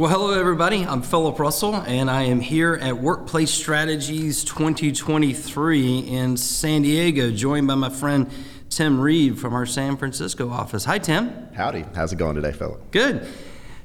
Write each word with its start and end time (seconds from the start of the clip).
Well, 0.00 0.08
hello, 0.08 0.30
everybody. 0.30 0.86
I'm 0.86 1.02
Phillip 1.02 1.38
Russell, 1.38 1.74
and 1.74 2.10
I 2.10 2.22
am 2.22 2.40
here 2.40 2.72
at 2.72 2.96
Workplace 2.96 3.50
Strategies 3.50 4.42
2023 4.44 5.98
in 5.98 6.38
San 6.38 6.80
Diego, 6.80 7.30
joined 7.30 7.66
by 7.66 7.74
my 7.74 7.90
friend 7.90 8.30
Tim 8.70 8.98
Reed 8.98 9.38
from 9.38 9.52
our 9.52 9.66
San 9.66 9.98
Francisco 9.98 10.48
office. 10.48 10.86
Hi, 10.86 10.98
Tim. 10.98 11.48
Howdy. 11.52 11.84
How's 11.94 12.14
it 12.14 12.16
going 12.16 12.34
today, 12.34 12.52
Phillip? 12.52 12.90
Good. 12.92 13.28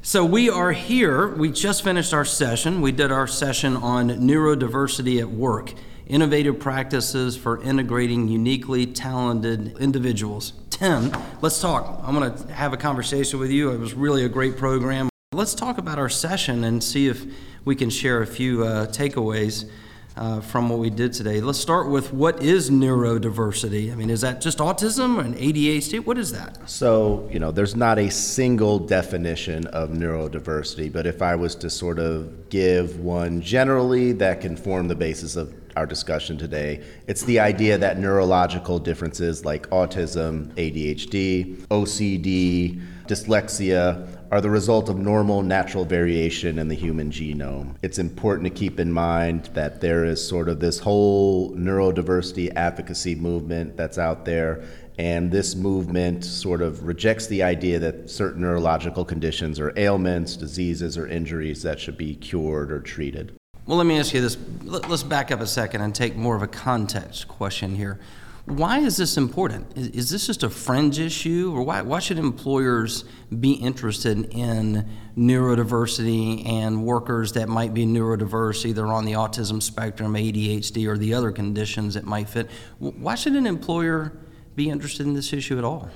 So, 0.04 0.24
we 0.24 0.50
are 0.50 0.72
here. 0.72 1.36
We 1.36 1.52
just 1.52 1.84
finished 1.84 2.14
our 2.14 2.24
session. 2.24 2.80
We 2.80 2.94
did 2.94 3.12
our 3.12 3.28
session 3.28 3.76
on 3.76 4.08
neurodiversity 4.08 5.20
at 5.20 5.30
work 5.30 5.74
innovative 6.08 6.62
practices 6.62 7.36
for 7.36 7.62
integrating 7.62 8.30
uniquely 8.30 8.86
talented 8.86 9.78
individuals. 9.80 10.54
Tim, 10.70 11.12
let's 11.42 11.60
talk. 11.60 12.00
I'm 12.06 12.16
going 12.16 12.34
to 12.34 12.54
have 12.54 12.72
a 12.72 12.78
conversation 12.78 13.38
with 13.38 13.52
you. 13.52 13.72
It 13.72 13.80
was 13.80 13.94
really 13.94 14.24
a 14.24 14.30
great 14.30 14.56
program. 14.56 15.10
Let's 15.36 15.54
talk 15.54 15.78
about 15.78 16.00
our 16.00 16.08
session 16.08 16.64
and 16.64 16.82
see 16.82 17.10
if 17.10 17.26
we 17.66 17.76
can 17.76 17.90
share 17.90 18.22
a 18.22 18.26
few 18.26 18.64
uh, 18.64 18.88
takeaways 18.88 19.70
uh, 20.16 20.40
from 20.40 20.70
what 20.70 20.80
we 20.80 20.90
did 20.90 21.12
today. 21.12 21.42
Let's 21.42 21.60
start 21.60 21.90
with 21.90 22.14
what 22.14 22.42
is 22.42 22.70
neurodiversity? 22.70 23.92
I 23.92 23.96
mean, 23.96 24.10
is 24.10 24.22
that 24.22 24.40
just 24.40 24.60
autism 24.60 25.20
and 25.20 25.36
ADHD? 25.36 26.06
What 26.06 26.18
is 26.18 26.32
that? 26.32 26.70
So, 26.70 27.28
you 27.30 27.40
know, 27.40 27.52
there's 27.52 27.76
not 27.76 28.00
a 28.00 28.10
single 28.10 28.80
definition 28.80 29.68
of 29.68 29.90
neurodiversity, 29.90 30.90
but 30.90 31.06
if 31.06 31.22
I 31.22 31.36
was 31.36 31.54
to 31.56 31.70
sort 31.70 32.00
of 32.00 32.50
give 32.50 33.02
one 33.02 33.42
generally 33.42 34.14
that 34.14 34.40
can 34.40 34.56
form 34.56 34.88
the 34.88 34.96
basis 34.96 35.36
of 35.36 35.54
our 35.76 35.86
discussion 35.86 36.38
today. 36.38 36.82
It's 37.08 37.24
the 37.24 37.42
idea 37.42 37.78
that 37.78 38.00
neurological 38.00 38.80
differences 38.80 39.44
like 39.44 39.70
autism, 39.72 40.48
ADHD, 40.54 41.58
OCD, 41.68 42.82
dyslexia 43.08 44.08
are 44.36 44.42
the 44.42 44.50
result 44.50 44.90
of 44.90 44.98
normal 44.98 45.42
natural 45.42 45.86
variation 45.86 46.60
in 46.60 46.68
the 46.68 46.76
human 46.76 47.10
genome. 47.10 47.74
It's 47.82 48.00
important 48.00 48.44
to 48.44 48.50
keep 48.50 48.82
in 48.82 48.92
mind 48.92 49.46
that 49.54 49.80
there 49.80 50.04
is 50.04 50.28
sort 50.28 50.50
of 50.50 50.60
this 50.60 50.78
whole 50.78 51.52
neurodiversity 51.52 52.52
advocacy 52.54 53.16
movement 53.16 53.78
that's 53.78 53.98
out 53.98 54.26
there. 54.26 54.62
And 55.00 55.32
this 55.32 55.56
movement 55.56 56.26
sort 56.26 56.62
of 56.62 56.86
rejects 56.86 57.28
the 57.28 57.44
idea 57.44 57.80
that 57.80 58.10
certain 58.10 58.42
neurological 58.42 59.06
conditions 59.06 59.58
or 59.58 59.72
ailments, 59.78 60.36
diseases, 60.36 60.98
or 60.98 61.08
injuries 61.08 61.64
that 61.64 61.80
should 61.80 61.98
be 61.98 62.14
cured 62.16 62.74
or 62.74 62.82
treated. 62.82 63.38
Well, 63.66 63.78
let 63.78 63.86
me 63.86 63.98
ask 63.98 64.14
you 64.14 64.20
this. 64.20 64.38
Let's 64.66 65.04
back 65.04 65.32
up 65.32 65.40
a 65.40 65.48
second 65.48 65.80
and 65.80 65.96
take 65.96 66.18
more 66.18 66.36
of 66.36 66.42
a 66.42 66.48
context 66.48 67.30
question 67.30 67.74
here. 67.74 68.02
Why 68.46 68.80
is 68.80 68.98
this 68.98 69.18
important? 69.18 69.76
Is, 69.76 70.12
this 70.12 70.28
just 70.28 70.44
a 70.44 70.52
fringe 70.52 71.00
issue, 71.00 71.52
or 71.56 71.64
why, 71.64 71.82
why 71.82 71.98
should 71.98 72.20
employers 72.20 73.04
be 73.40 73.54
interested 73.54 74.26
in 74.32 74.88
neurodiversity 75.18 76.48
and 76.48 76.86
workers 76.86 77.34
that 77.34 77.50
might 77.50 77.74
be 77.74 77.88
neurodiverse, 77.88 78.64
either 78.66 78.86
on 78.86 79.06
the 79.06 79.14
autism 79.14 79.64
spectrum, 79.64 80.14
ADHD, 80.14 80.88
or 80.88 80.96
the 80.96 81.16
other 81.16 81.32
conditions 81.32 81.96
that 81.96 82.04
might 82.04 82.30
fit? 82.30 82.52
Why 82.78 83.16
should 83.16 83.34
an 83.34 83.48
employer 83.48 84.14
be 84.56 84.70
interested 84.70 85.08
in 85.08 85.16
this 85.16 85.34
issue 85.34 85.58
at 85.58 85.64
all? 85.64 85.90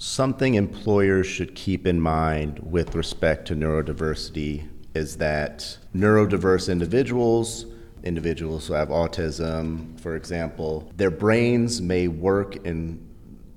Something 0.00 0.54
employers 0.54 1.28
should 1.28 1.54
keep 1.54 1.86
in 1.86 2.00
mind 2.00 2.58
with 2.58 2.96
respect 2.96 3.46
to 3.48 3.54
neurodiversity 3.54 4.68
is 4.94 5.18
that 5.18 5.78
neurodiverse 5.94 6.68
individuals, 6.70 7.66
individuals 8.04 8.66
who 8.66 8.74
have 8.74 8.88
autism, 8.88 9.98
for 10.00 10.16
example, 10.16 10.92
their 10.96 11.10
brains 11.10 11.80
may 11.80 12.08
work 12.08 12.56
in 12.66 13.06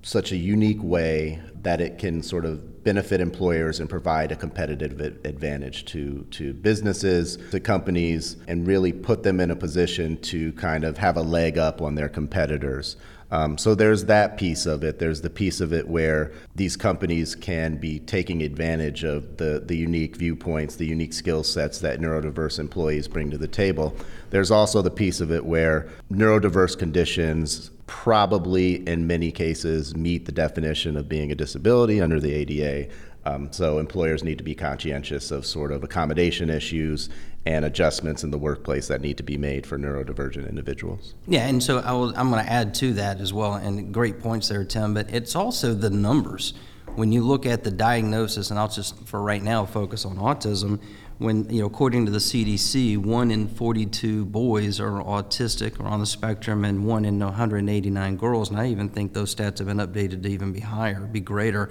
such 0.01 0.31
a 0.31 0.37
unique 0.37 0.81
way 0.83 1.41
that 1.63 1.81
it 1.81 1.97
can 1.97 2.21
sort 2.21 2.45
of 2.45 2.83
benefit 2.83 3.19
employers 3.19 3.79
and 3.79 3.89
provide 3.89 4.31
a 4.31 4.35
competitive 4.35 5.01
advantage 5.25 5.83
to, 5.85 6.23
to 6.29 6.53
businesses, 6.53 7.37
to 7.49 7.59
companies, 7.59 8.37
and 8.47 8.67
really 8.67 8.93
put 8.93 9.23
them 9.23 9.39
in 9.39 9.49
a 9.49 9.55
position 9.55 10.15
to 10.21 10.53
kind 10.53 10.83
of 10.83 10.95
have 10.95 11.17
a 11.17 11.21
leg 11.21 11.57
up 11.57 11.81
on 11.81 11.95
their 11.95 12.07
competitors. 12.07 12.97
Um, 13.31 13.57
so 13.57 13.75
there's 13.75 14.05
that 14.05 14.37
piece 14.37 14.65
of 14.65 14.83
it. 14.83 14.99
There's 14.99 15.21
the 15.21 15.29
piece 15.29 15.59
of 15.59 15.73
it 15.73 15.87
where 15.87 16.31
these 16.55 16.77
companies 16.77 17.35
can 17.35 17.77
be 17.77 17.99
taking 17.99 18.43
advantage 18.43 19.03
of 19.03 19.37
the, 19.37 19.63
the 19.65 19.75
unique 19.75 20.15
viewpoints, 20.15 20.75
the 20.75 20.85
unique 20.85 21.13
skill 21.13 21.43
sets 21.43 21.79
that 21.79 21.99
neurodiverse 21.99 22.59
employees 22.59 23.07
bring 23.07 23.31
to 23.31 23.37
the 23.37 23.47
table. 23.47 23.95
There's 24.29 24.51
also 24.51 24.81
the 24.81 24.91
piece 24.91 25.21
of 25.21 25.31
it 25.31 25.45
where 25.45 25.89
neurodiverse 26.11 26.77
conditions 26.77 27.71
probably 27.87 28.87
in 28.87 29.05
many 29.05 29.31
cases 29.31 29.95
meet 29.95 30.25
the 30.25 30.31
definition 30.31 30.97
of 30.97 31.07
being 31.07 31.31
a 31.31 31.35
disability 31.35 32.01
under 32.01 32.19
the 32.19 32.33
ADA. 32.33 32.91
Um, 33.25 33.51
so 33.51 33.79
employers 33.79 34.23
need 34.23 34.37
to 34.37 34.43
be 34.43 34.53
conscientious 34.53 35.31
of 35.31 35.45
sort 35.45 35.71
of 35.71 35.83
accommodation 35.83 36.49
issues 36.49 37.09
and 37.45 37.65
adjustments 37.65 38.23
in 38.23 38.31
the 38.31 38.37
workplace 38.37 38.87
that 38.87 39.01
need 39.01 39.17
to 39.17 39.23
be 39.23 39.37
made 39.37 39.65
for 39.65 39.77
neurodivergent 39.77 40.47
individuals. 40.49 41.13
Yeah, 41.27 41.47
and 41.47 41.61
so 41.61 41.79
I 41.79 42.19
am 42.19 42.29
going 42.31 42.43
to 42.43 42.51
add 42.51 42.73
to 42.75 42.93
that 42.93 43.19
as 43.19 43.33
well, 43.33 43.53
and 43.53 43.93
great 43.93 44.19
points 44.19 44.47
there, 44.47 44.63
Tim, 44.63 44.93
but 44.93 45.13
it's 45.13 45.35
also 45.35 45.73
the 45.73 45.89
numbers. 45.89 46.53
When 46.95 47.11
you 47.11 47.23
look 47.23 47.45
at 47.45 47.63
the 47.63 47.71
diagnosis, 47.71 48.51
and 48.51 48.59
I'll 48.59 48.69
just 48.69 49.05
for 49.05 49.21
right 49.21 49.43
now 49.43 49.65
focus 49.65 50.05
on 50.05 50.17
autism, 50.17 50.79
when 51.17 51.49
you 51.49 51.61
know 51.61 51.67
according 51.67 52.05
to 52.05 52.11
the 52.11 52.19
CDC, 52.19 52.97
one 52.97 53.31
in 53.31 53.47
42 53.47 54.25
boys 54.25 54.79
are 54.79 55.03
autistic 55.03 55.79
or 55.79 55.87
on 55.87 55.99
the 55.99 56.05
spectrum, 56.05 56.63
and 56.63 56.85
one 56.85 57.05
in 57.05 57.19
189 57.19 58.17
girls. 58.17 58.49
And 58.49 58.59
I 58.59 58.67
even 58.67 58.89
think 58.89 59.13
those 59.13 59.35
stats 59.35 59.57
have 59.57 59.67
been 59.67 59.77
updated 59.77 60.23
to 60.23 60.29
even 60.29 60.51
be 60.51 60.61
higher, 60.61 61.01
be 61.01 61.19
greater. 61.19 61.69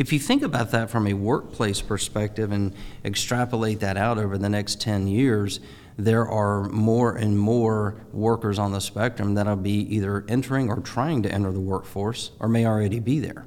If 0.00 0.14
you 0.14 0.18
think 0.18 0.42
about 0.42 0.70
that 0.70 0.88
from 0.88 1.06
a 1.06 1.12
workplace 1.12 1.82
perspective 1.82 2.52
and 2.52 2.74
extrapolate 3.04 3.80
that 3.80 3.98
out 3.98 4.16
over 4.16 4.38
the 4.38 4.48
next 4.48 4.80
10 4.80 5.06
years, 5.06 5.60
there 5.98 6.26
are 6.26 6.70
more 6.70 7.16
and 7.16 7.38
more 7.38 7.96
workers 8.10 8.58
on 8.58 8.72
the 8.72 8.80
spectrum 8.80 9.34
that'll 9.34 9.56
be 9.56 9.94
either 9.94 10.24
entering 10.26 10.70
or 10.70 10.80
trying 10.80 11.22
to 11.24 11.30
enter 11.30 11.52
the 11.52 11.60
workforce 11.60 12.30
or 12.40 12.48
may 12.48 12.64
already 12.64 12.98
be 12.98 13.20
there. 13.20 13.44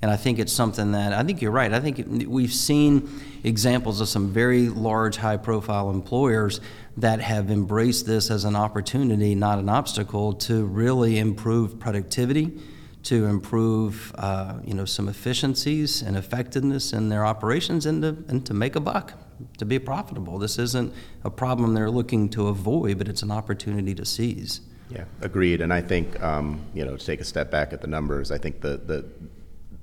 And 0.00 0.10
I 0.10 0.16
think 0.16 0.38
it's 0.38 0.54
something 0.54 0.92
that 0.92 1.12
I 1.12 1.22
think 1.22 1.42
you're 1.42 1.50
right. 1.50 1.70
I 1.70 1.80
think 1.80 2.02
we've 2.26 2.50
seen 2.50 3.20
examples 3.44 4.00
of 4.00 4.08
some 4.08 4.30
very 4.30 4.70
large, 4.70 5.18
high 5.18 5.36
profile 5.36 5.90
employers 5.90 6.62
that 6.96 7.20
have 7.20 7.50
embraced 7.50 8.06
this 8.06 8.30
as 8.30 8.46
an 8.46 8.56
opportunity, 8.56 9.34
not 9.34 9.58
an 9.58 9.68
obstacle, 9.68 10.32
to 10.32 10.64
really 10.64 11.18
improve 11.18 11.78
productivity, 11.78 12.58
to 13.02 13.26
improve 13.26 14.12
uh, 14.18 14.58
you 14.64 14.74
know, 14.74 14.84
some 14.84 15.08
efficiencies 15.08 16.02
and 16.02 16.16
effectiveness 16.16 16.92
in 16.92 17.08
their 17.08 17.24
operations, 17.24 17.86
and 17.86 18.02
to, 18.02 18.08
and 18.28 18.44
to 18.46 18.54
make 18.54 18.76
a 18.76 18.80
buck, 18.80 19.14
to 19.58 19.64
be 19.64 19.78
profitable. 19.78 20.38
This 20.38 20.58
isn't 20.58 20.92
a 21.24 21.30
problem 21.30 21.74
they're 21.74 21.90
looking 21.90 22.28
to 22.30 22.48
avoid, 22.48 22.98
but 22.98 23.08
it's 23.08 23.22
an 23.22 23.30
opportunity 23.30 23.94
to 23.94 24.04
seize. 24.04 24.60
Yeah, 24.90 25.04
agreed. 25.20 25.60
And 25.60 25.72
I 25.72 25.80
think, 25.80 26.20
um, 26.20 26.60
you 26.74 26.84
know, 26.84 26.96
to 26.96 27.04
take 27.04 27.20
a 27.20 27.24
step 27.24 27.50
back 27.50 27.72
at 27.72 27.80
the 27.80 27.86
numbers, 27.86 28.32
I 28.32 28.38
think 28.38 28.60
the, 28.60 28.76
the 28.76 29.04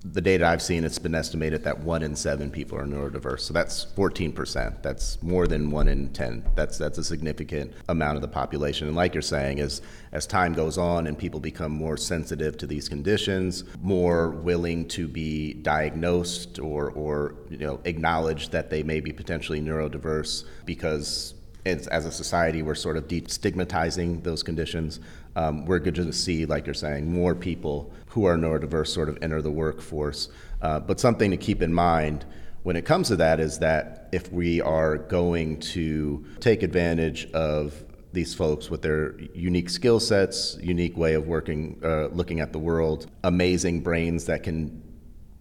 the 0.04 0.22
data 0.22 0.46
I've 0.46 0.62
seen, 0.62 0.84
it's 0.84 1.00
been 1.00 1.16
estimated 1.16 1.64
that 1.64 1.80
one 1.80 2.04
in 2.04 2.16
seven 2.16 2.52
people 2.52 2.78
are 2.78 2.86
neurodiverse. 2.86 3.42
So 3.42 3.54
that's 3.54 3.86
14%. 3.86 4.82
That's 4.84 5.22
more 5.24 5.48
than 5.48 5.72
one 5.72 5.88
in 5.88 6.10
10. 6.10 6.46
That's, 6.56 6.78
that's 6.78 6.98
a 6.98 7.04
significant 7.04 7.74
amount 7.90 8.16
of 8.16 8.22
the 8.22 8.28
population. 8.28 8.88
And 8.88 8.96
like 8.96 9.16
you're 9.16 9.22
saying, 9.24 9.60
as, 9.60 9.82
as 10.12 10.28
time 10.28 10.54
goes 10.54 10.78
on 10.78 11.08
and 11.08 11.18
people 11.18 11.40
become 11.40 11.72
more 11.72 11.98
sensitive 11.98 12.58
to 12.60 12.68
these 12.68 12.88
conditions, 12.88 13.64
more 13.82 14.30
willing 14.30 14.88
to 14.90 15.08
be 15.08 15.54
diagnosed 15.54 16.60
or, 16.60 16.92
or 16.92 17.36
you 17.50 17.58
know, 17.58 17.80
acknowledge 17.86 18.50
that 18.50 18.70
they 18.70 18.84
may 18.84 19.00
be 19.00 19.12
potentially 19.12 19.60
neurodiverse 19.60 20.46
because 20.66 21.34
as, 21.68 22.06
a 22.06 22.12
society, 22.12 22.62
we're 22.62 22.76
sort 22.76 22.98
of 22.98 23.08
destigmatizing 23.08 24.24
those 24.24 24.44
conditions. 24.44 25.00
Um, 25.36 25.66
we're 25.66 25.80
going 25.80 25.96
to 25.96 26.14
see, 26.14 26.46
like 26.46 26.66
you're 26.66 26.74
saying, 26.74 27.12
more 27.12 27.36
people 27.36 27.92
who 28.18 28.26
are 28.26 28.36
neurodiverse 28.36 28.88
sort 28.88 29.10
of 29.10 29.18
enter 29.22 29.44
the 29.44 29.52
workforce. 29.52 30.30
Uh, 30.64 30.80
but 30.80 31.00
something 31.00 31.30
to 31.30 31.38
keep 31.38 31.62
in 31.62 31.72
mind 31.72 32.26
when 32.64 32.76
it 32.76 32.84
comes 32.84 33.10
to 33.10 33.16
that 33.16 33.40
is 33.40 33.60
that 33.60 34.10
if 34.12 34.32
we 34.34 34.60
are 34.60 34.98
going 34.98 35.60
to 35.60 36.26
take 36.40 36.64
advantage 36.64 37.32
of 37.34 37.84
these 38.14 38.34
folks 38.34 38.72
with 38.72 38.82
their 38.82 39.20
unique 39.36 39.70
skill 39.70 40.00
sets, 40.00 40.58
unique 40.64 40.98
way 40.98 41.14
of 41.14 41.28
working, 41.28 41.80
uh, 41.84 42.08
looking 42.08 42.40
at 42.40 42.52
the 42.54 42.58
world, 42.58 43.06
amazing 43.24 43.82
brains 43.82 44.26
that 44.26 44.42
can 44.42 44.82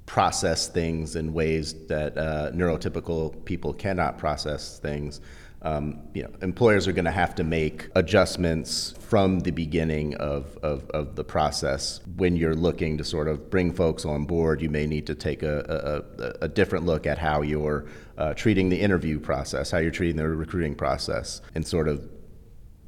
process 0.05 0.69
things 0.69 1.17
in 1.17 1.33
ways 1.33 1.87
that 1.87 2.19
uh, 2.19 2.51
neurotypical 2.53 3.43
people 3.47 3.73
cannot 3.73 4.19
process 4.19 4.79
things 4.81 5.23
um, 5.63 6.01
you 6.15 6.23
know, 6.23 6.31
employers 6.43 6.87
are 6.87 6.93
going 6.93 7.07
to 7.07 7.11
have 7.11 7.35
to 7.37 7.45
make 7.45 7.89
adjustments 7.95 8.95
from 9.01 9.41
the 9.41 9.51
beginning 9.51 10.15
of, 10.17 10.57
of, 10.59 10.89
of, 10.91 11.17
the 11.17 11.25
process. 11.25 12.01
When 12.17 12.37
you're 12.37 12.55
looking 12.55 12.99
to 12.99 13.05
sort 13.05 13.27
of 13.27 13.51
bring 13.51 13.73
folks 13.73 14.05
on 14.05 14.27
board, 14.27 14.61
you 14.61 14.69
may 14.69 14.87
need 14.87 15.07
to 15.07 15.15
take 15.15 15.43
a, 15.43 16.05
a, 16.41 16.45
a 16.45 16.49
different 16.49 16.85
look 16.85 17.07
at 17.07 17.19
how 17.19 17.43
you're 17.43 17.87
uh, 18.19 18.35
treating 18.35 18.69
the 18.69 18.81
interview 18.81 19.19
process, 19.19 19.71
how 19.71 19.79
you're 19.79 19.91
treating 19.91 20.17
the 20.17 20.29
recruiting 20.29 20.75
process, 20.75 21.41
and 21.55 21.67
sort 21.67 21.89
of 21.89 22.09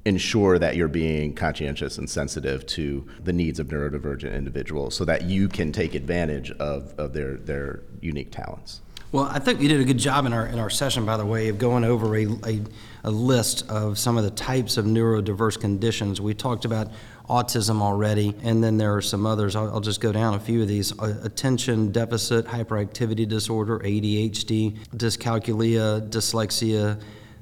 ensure 0.05 0.59
that 0.59 0.77
you're 0.77 0.89
being 0.89 1.35
conscientious 1.35 1.99
and 1.99 2.09
sensitive 2.09 2.65
to 2.67 3.07
the 3.25 3.33
needs 3.33 3.59
of 3.59 3.69
neurodivergent 3.69 4.35
individuals 4.35 4.95
so 4.95 5.05
that 5.05 5.23
you 5.23 5.49
can 5.49 5.73
take 5.73 5.95
advantage 5.95 6.51
of, 6.53 6.95
of 6.99 7.13
their, 7.13 7.37
their 7.37 7.83
unique 8.01 8.31
talents. 8.31 8.81
Well, 9.11 9.25
I 9.25 9.39
think 9.39 9.63
you 9.63 9.69
did 9.69 9.81
a 9.81 9.85
good 9.85 9.99
job 9.99 10.27
in 10.27 10.35
our 10.35 10.47
in 10.47 10.59
our 10.59 10.69
session, 10.69 11.07
by 11.07 11.17
the 11.17 11.25
way, 11.25 11.49
of 11.49 11.59
going 11.59 11.83
over 11.83 12.15
a, 12.15 12.27
a, 12.45 12.61
a, 13.05 13.11
list 13.11 13.67
of 13.71 13.99
some 13.99 14.19
of 14.19 14.25
the 14.25 14.31
types 14.31 14.77
of 14.77 14.85
neurodiverse 14.85 15.59
conditions. 15.59 16.21
We 16.21 16.35
talked 16.35 16.67
about 16.67 16.91
autism 17.27 17.81
already, 17.81 18.35
and 18.43 18.63
then 18.63 18.77
there 18.77 18.95
are 18.95 19.01
some 19.01 19.25
others. 19.25 19.57
I'll, 19.57 19.71
I'll 19.71 19.81
just 19.81 20.03
go 20.03 20.13
down 20.13 20.35
a 20.35 20.41
few 20.41 20.61
of 20.61 20.69
these: 20.69 20.99
uh, 20.99 21.19
attention 21.23 21.91
deficit 21.91 22.45
hyperactivity 22.45 23.27
disorder, 23.27 23.79
ADHD, 23.79 24.77
dyscalculia, 24.95 26.07
dyslexia, 26.11 27.01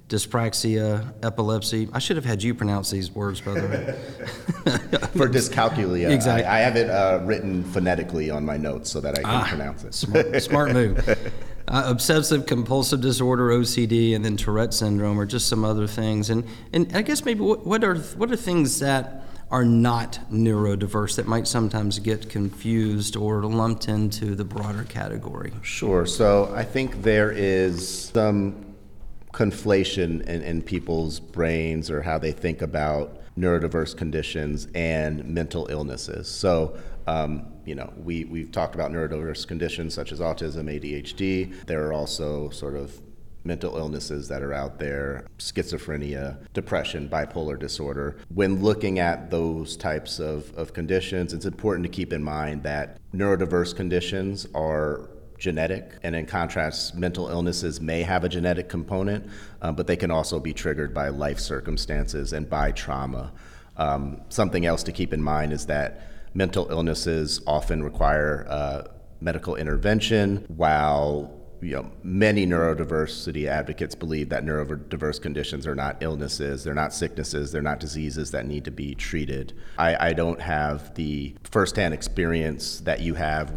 dyspraxia, 0.08 1.12
epilepsy. 1.24 1.88
I 1.92 1.98
should 1.98 2.14
have 2.14 2.24
had 2.24 2.44
you 2.44 2.54
pronounce 2.54 2.90
these 2.92 3.10
words, 3.10 3.40
by 3.40 3.54
the 3.54 3.66
way. 3.66 4.70
For 5.18 5.28
dyscalculia, 5.28 6.10
exactly. 6.10 6.44
I, 6.44 6.58
I 6.58 6.60
have 6.60 6.76
it 6.76 6.88
uh, 6.88 7.22
written 7.24 7.64
phonetically 7.64 8.30
on 8.30 8.44
my 8.44 8.56
notes 8.56 8.88
so 8.88 9.00
that 9.00 9.18
I 9.18 9.22
can 9.22 9.30
ah, 9.30 9.46
pronounce 9.48 9.82
it. 9.82 9.94
Smart, 9.94 10.42
smart 10.44 10.72
move. 10.72 11.32
Uh, 11.68 11.82
obsessive 11.86 12.46
compulsive 12.46 13.00
disorder, 13.00 13.48
OCD, 13.48 14.14
and 14.14 14.24
then 14.24 14.36
Tourette 14.36 14.72
syndrome, 14.72 15.18
or 15.18 15.26
just 15.26 15.48
some 15.48 15.64
other 15.64 15.86
things. 15.86 16.30
And 16.30 16.44
and 16.72 16.94
I 16.94 17.02
guess 17.02 17.24
maybe 17.24 17.40
what, 17.40 17.66
what 17.66 17.82
are 17.82 17.96
what 17.96 18.30
are 18.30 18.36
things 18.36 18.78
that 18.78 19.24
are 19.50 19.64
not 19.64 20.18
neurodiverse 20.30 21.16
that 21.16 21.26
might 21.26 21.46
sometimes 21.46 21.98
get 21.98 22.28
confused 22.28 23.16
or 23.16 23.42
lumped 23.44 23.88
into 23.88 24.34
the 24.34 24.44
broader 24.44 24.84
category? 24.84 25.52
Sure. 25.62 26.04
So 26.04 26.52
I 26.54 26.64
think 26.64 27.02
there 27.02 27.30
is 27.30 28.10
some 28.10 28.74
conflation 29.32 30.22
in, 30.22 30.42
in 30.42 30.62
people's 30.62 31.20
brains 31.20 31.90
or 31.90 32.02
how 32.02 32.18
they 32.18 32.32
think 32.32 32.62
about 32.62 33.20
neurodiverse 33.38 33.96
conditions 33.96 34.68
and 34.74 35.24
mental 35.24 35.66
illnesses. 35.70 36.28
So, 36.28 36.76
um, 37.06 37.52
you 37.64 37.74
know, 37.74 37.92
we, 37.96 38.24
we've 38.24 38.50
talked 38.50 38.74
about 38.74 38.90
neurodiverse 38.90 39.46
conditions 39.46 39.94
such 39.94 40.12
as 40.12 40.20
autism, 40.20 40.64
ADHD. 40.64 41.66
There 41.66 41.86
are 41.86 41.92
also 41.92 42.50
sort 42.50 42.74
of 42.74 43.00
mental 43.44 43.76
illnesses 43.76 44.28
that 44.28 44.42
are 44.42 44.52
out 44.52 44.78
there 44.78 45.26
schizophrenia, 45.38 46.36
depression, 46.52 47.08
bipolar 47.08 47.58
disorder. 47.58 48.16
When 48.34 48.62
looking 48.62 48.98
at 48.98 49.30
those 49.30 49.76
types 49.76 50.18
of, 50.18 50.52
of 50.56 50.72
conditions, 50.72 51.32
it's 51.32 51.46
important 51.46 51.84
to 51.84 51.90
keep 51.90 52.12
in 52.12 52.22
mind 52.22 52.64
that 52.64 52.98
neurodiverse 53.14 53.74
conditions 53.74 54.46
are 54.54 55.08
genetic, 55.38 55.92
and 56.02 56.14
in 56.14 56.26
contrast, 56.26 56.94
mental 56.94 57.28
illnesses 57.28 57.80
may 57.80 58.02
have 58.02 58.24
a 58.24 58.28
genetic 58.28 58.68
component, 58.68 59.28
uh, 59.62 59.72
but 59.72 59.86
they 59.86 59.96
can 59.96 60.10
also 60.10 60.40
be 60.40 60.52
triggered 60.52 60.94
by 60.94 61.08
life 61.08 61.38
circumstances 61.38 62.32
and 62.32 62.48
by 62.48 62.70
trauma. 62.72 63.32
Um, 63.76 64.20
something 64.28 64.64
else 64.64 64.82
to 64.84 64.92
keep 64.92 65.12
in 65.12 65.22
mind 65.22 65.52
is 65.52 65.66
that 65.66 66.02
mental 66.34 66.70
illnesses 66.70 67.40
often 67.46 67.82
require 67.82 68.46
uh, 68.48 68.84
medical 69.20 69.56
intervention, 69.56 70.44
while 70.48 71.32
you 71.60 71.72
know, 71.72 71.90
many 72.02 72.46
neurodiversity 72.46 73.46
advocates 73.46 73.94
believe 73.94 74.28
that 74.28 74.44
neurodiverse 74.44 75.20
conditions 75.20 75.66
are 75.66 75.74
not 75.74 75.96
illnesses, 76.00 76.62
they're 76.62 76.74
not 76.74 76.92
sicknesses, 76.92 77.50
they're 77.50 77.62
not 77.62 77.80
diseases 77.80 78.30
that 78.30 78.46
need 78.46 78.64
to 78.64 78.70
be 78.70 78.94
treated. 78.94 79.54
I, 79.78 80.08
I 80.08 80.12
don't 80.12 80.40
have 80.40 80.94
the 80.94 81.34
firsthand 81.50 81.94
experience 81.94 82.80
that 82.80 83.00
you 83.00 83.14
have 83.14 83.52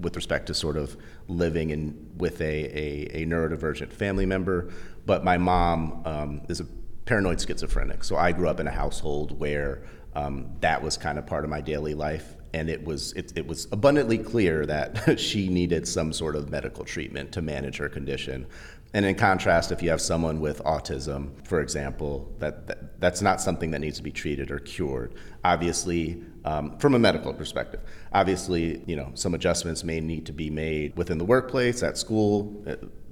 with 0.00 0.16
respect 0.16 0.46
to 0.46 0.54
sort 0.54 0.76
of 0.76 0.96
living 1.28 1.70
in 1.70 2.10
with 2.16 2.40
a, 2.40 2.44
a, 2.44 3.22
a 3.22 3.26
neurodivergent 3.26 3.92
family 3.92 4.26
member. 4.26 4.70
But 5.06 5.24
my 5.24 5.38
mom 5.38 6.02
um, 6.04 6.42
is 6.48 6.60
a 6.60 6.66
paranoid 7.04 7.40
schizophrenic, 7.40 8.04
so 8.04 8.16
I 8.16 8.32
grew 8.32 8.48
up 8.48 8.60
in 8.60 8.66
a 8.66 8.72
household 8.72 9.38
where 9.38 9.82
um, 10.14 10.50
that 10.60 10.82
was 10.82 10.96
kind 10.96 11.18
of 11.18 11.26
part 11.26 11.44
of 11.44 11.50
my 11.50 11.60
daily 11.60 11.94
life, 11.94 12.36
and 12.52 12.68
it 12.68 12.84
was 12.84 13.12
it, 13.12 13.32
it 13.36 13.46
was 13.46 13.68
abundantly 13.72 14.18
clear 14.18 14.66
that 14.66 15.18
she 15.20 15.48
needed 15.48 15.86
some 15.86 16.12
sort 16.12 16.36
of 16.36 16.50
medical 16.50 16.84
treatment 16.84 17.32
to 17.32 17.42
manage 17.42 17.76
her 17.78 17.88
condition. 17.88 18.46
And 18.92 19.06
in 19.06 19.14
contrast, 19.14 19.70
if 19.70 19.82
you 19.82 19.90
have 19.90 20.00
someone 20.00 20.40
with 20.40 20.62
autism, 20.64 21.46
for 21.46 21.60
example, 21.60 22.34
that, 22.40 22.66
that 22.66 23.00
that's 23.00 23.22
not 23.22 23.40
something 23.40 23.70
that 23.70 23.78
needs 23.78 23.98
to 23.98 24.02
be 24.02 24.10
treated 24.10 24.50
or 24.50 24.58
cured. 24.58 25.14
Obviously, 25.44 26.24
um, 26.44 26.78
from 26.78 26.94
a 26.94 26.98
medical 26.98 27.32
perspective, 27.34 27.80
obviously, 28.12 28.82
you 28.86 28.96
know, 28.96 29.10
some 29.14 29.34
adjustments 29.34 29.84
may 29.84 30.00
need 30.00 30.26
to 30.26 30.32
be 30.32 30.50
made 30.50 30.96
within 30.96 31.18
the 31.18 31.24
workplace, 31.24 31.82
at 31.82 31.98
school, 31.98 32.64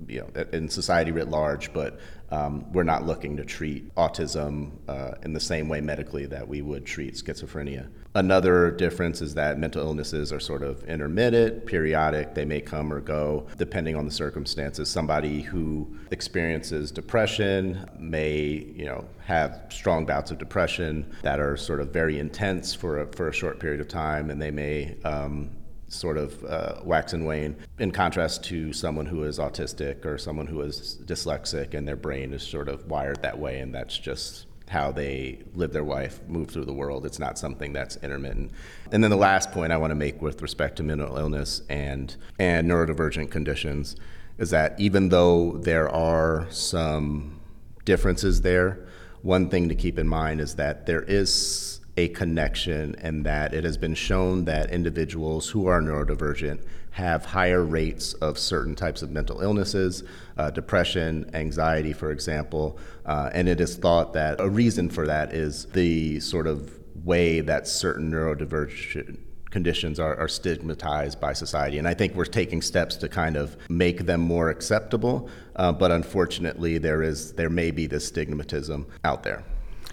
you 0.06 0.20
know, 0.20 0.44
in 0.52 0.68
society 0.68 1.10
writ 1.10 1.28
large. 1.28 1.72
But 1.72 2.00
um, 2.30 2.70
we're 2.72 2.82
not 2.82 3.06
looking 3.06 3.36
to 3.36 3.44
treat 3.44 3.94
autism 3.94 4.72
uh, 4.88 5.12
in 5.22 5.32
the 5.32 5.40
same 5.40 5.68
way 5.68 5.80
medically 5.80 6.26
that 6.26 6.46
we 6.46 6.62
would 6.62 6.84
treat 6.84 7.14
schizophrenia. 7.14 7.88
Another 8.14 8.70
difference 8.70 9.20
is 9.20 9.34
that 9.34 9.58
mental 9.58 9.82
illnesses 9.82 10.32
are 10.32 10.40
sort 10.40 10.62
of 10.62 10.82
intermittent, 10.84 11.66
periodic. 11.66 12.34
They 12.34 12.44
may 12.44 12.60
come 12.60 12.92
or 12.92 13.00
go 13.00 13.46
depending 13.58 13.96
on 13.96 14.04
the 14.06 14.10
circumstances. 14.10 14.90
Somebody 14.90 15.42
who 15.42 15.86
experiences 16.10 16.90
depression 16.90 17.88
may, 17.98 18.66
you 18.74 18.86
know, 18.86 19.06
have 19.24 19.66
strong 19.68 20.04
bouts 20.04 20.30
of 20.30 20.38
depression 20.38 21.06
that 21.22 21.38
are 21.38 21.56
sort 21.56 21.80
of 21.80 21.92
very 21.92 22.18
intense 22.18 22.74
for 22.74 23.02
a, 23.02 23.06
for 23.12 23.28
a 23.28 23.32
short 23.32 23.60
period 23.60 23.80
of 23.80 23.88
time, 23.88 24.30
and 24.30 24.40
they 24.40 24.50
may 24.50 24.96
um, 25.04 25.50
sort 25.88 26.18
of 26.18 26.44
uh, 26.44 26.80
wax 26.84 27.12
and 27.12 27.26
wane, 27.26 27.56
in 27.78 27.90
contrast 27.90 28.44
to 28.44 28.72
someone 28.72 29.06
who 29.06 29.24
is 29.24 29.38
autistic 29.38 30.04
or 30.04 30.18
someone 30.18 30.46
who 30.46 30.60
is 30.60 30.98
dyslexic 31.04 31.74
and 31.74 31.88
their 31.88 31.96
brain 31.96 32.32
is 32.32 32.42
sort 32.42 32.68
of 32.68 32.86
wired 32.86 33.22
that 33.22 33.38
way, 33.38 33.60
and 33.60 33.74
that's 33.74 33.98
just 33.98 34.46
how 34.68 34.92
they 34.92 35.38
live 35.54 35.72
their 35.72 35.82
life, 35.82 36.20
move 36.28 36.50
through 36.50 36.66
the 36.66 36.72
world. 36.72 37.06
It's 37.06 37.18
not 37.18 37.38
something 37.38 37.72
that's 37.72 37.96
intermittent. 37.98 38.52
And 38.92 39.02
then 39.02 39.10
the 39.10 39.16
last 39.16 39.50
point 39.50 39.72
I 39.72 39.76
want 39.78 39.90
to 39.90 39.94
make 39.94 40.20
with 40.20 40.42
respect 40.42 40.76
to 40.76 40.82
mental 40.82 41.16
illness 41.16 41.62
and 41.68 42.14
and 42.38 42.68
neurodivergent 42.68 43.30
conditions 43.30 43.96
is 44.38 44.50
that 44.50 44.78
even 44.78 45.08
though 45.08 45.52
there 45.58 45.88
are 45.88 46.46
some 46.50 47.40
differences 47.84 48.42
there, 48.42 48.86
one 49.22 49.48
thing 49.48 49.68
to 49.68 49.74
keep 49.74 49.98
in 49.98 50.06
mind 50.06 50.40
is 50.40 50.54
that 50.56 50.86
there 50.86 51.02
is 51.02 51.67
a 51.98 52.06
connection 52.10 52.94
and 53.00 53.26
that 53.26 53.52
it 53.52 53.64
has 53.64 53.76
been 53.76 53.94
shown 53.94 54.44
that 54.44 54.70
individuals 54.70 55.48
who 55.48 55.66
are 55.66 55.80
neurodivergent 55.80 56.62
have 56.92 57.24
higher 57.24 57.64
rates 57.64 58.12
of 58.14 58.38
certain 58.38 58.76
types 58.76 59.02
of 59.02 59.10
mental 59.10 59.40
illnesses, 59.40 60.04
uh, 60.36 60.48
depression, 60.48 61.28
anxiety, 61.34 61.92
for 61.92 62.12
example. 62.12 62.78
Uh, 63.04 63.30
and 63.32 63.48
it 63.48 63.60
is 63.60 63.74
thought 63.76 64.12
that 64.12 64.40
a 64.40 64.48
reason 64.48 64.88
for 64.88 65.08
that 65.08 65.34
is 65.34 65.66
the 65.66 66.20
sort 66.20 66.46
of 66.46 66.72
way 67.04 67.40
that 67.40 67.66
certain 67.66 68.12
neurodivergent 68.12 69.18
conditions 69.50 69.98
are, 69.98 70.14
are, 70.16 70.28
stigmatized 70.28 71.18
by 71.20 71.32
society. 71.32 71.78
And 71.78 71.88
I 71.88 71.94
think 71.94 72.14
we're 72.14 72.26
taking 72.26 72.62
steps 72.62 72.94
to 72.96 73.08
kind 73.08 73.36
of 73.36 73.56
make 73.70 74.04
them 74.06 74.20
more 74.20 74.50
acceptable. 74.50 75.28
Uh, 75.56 75.72
but 75.72 75.90
unfortunately, 75.90 76.78
there 76.78 77.02
is 77.02 77.32
there 77.32 77.50
may 77.50 77.70
be 77.70 77.86
this 77.86 78.08
stigmatism 78.12 78.86
out 79.04 79.22
there. 79.22 79.42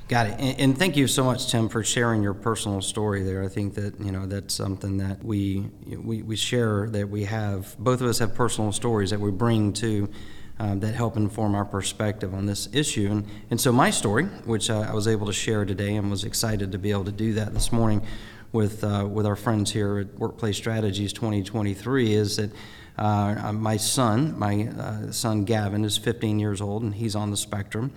Got 0.08 0.28
it. 0.28 0.40
And, 0.40 0.60
and, 0.60 0.78
thank 0.78 0.96
you 0.96 1.08
so 1.08 1.24
much, 1.24 1.50
Tim, 1.50 1.68
for 1.68 1.84
sharing 1.84 2.22
your 2.22 2.36
personal 2.36 2.80
story 2.82 3.24
there. 3.24 3.44
I 3.44 3.48
think 3.48 3.74
that 3.74 4.00
you 4.00 4.12
know 4.12 4.28
that's 4.28 4.54
something 4.54 4.98
that 4.98 5.24
we 5.24 5.68
we, 5.88 6.22
we 6.22 6.36
share 6.36 6.88
that 6.92 7.10
we 7.10 7.24
have. 7.24 7.76
Both 7.80 8.02
of 8.02 8.08
us 8.08 8.20
have 8.20 8.36
personal 8.36 8.72
stories 8.72 9.10
that 9.10 9.20
we 9.20 9.32
bring 9.32 9.74
to. 9.74 10.10
Um, 10.58 10.80
that 10.80 10.96
help 10.96 11.18
inform 11.18 11.54
our 11.54 11.66
perspective 11.66 12.34
on 12.34 12.46
this 12.46 12.70
issue. 12.72 13.12
And, 13.12 13.28
and 13.50 13.60
so, 13.60 13.74
my 13.74 13.90
story, 13.90 14.24
which 14.46 14.70
uh, 14.70 14.88
I 14.90 14.94
was 14.94 15.06
able 15.06 15.28
to 15.28 15.34
share 15.34 15.66
today 15.66 15.98
and 15.98 16.10
was 16.10 16.24
excited 16.24 16.72
to 16.72 16.78
be 16.78 16.92
able 16.92 17.04
to 17.04 17.12
do 17.12 17.34
that 17.34 17.54
this 17.54 17.74
morning 17.74 18.02
with, 18.54 18.82
uh, 18.86 19.06
with 19.06 19.26
our 19.26 19.36
friends 19.36 19.74
here 19.74 20.00
at 20.00 20.18
Workplace 20.18 20.56
Strategies 20.56 21.12
2023, 21.12 22.14
is 22.14 22.38
that 22.38 22.52
uh, 22.98 23.52
my 23.52 23.76
son, 23.76 24.40
my 24.40 24.68
uh, 24.68 25.12
son 25.12 25.44
Gavin, 25.44 25.84
is 25.84 25.98
15 25.98 26.40
years 26.40 26.62
old 26.62 26.84
and 26.84 26.96
he's 26.96 27.18
on 27.18 27.32
the 27.32 27.38
spectrum. 27.38 27.92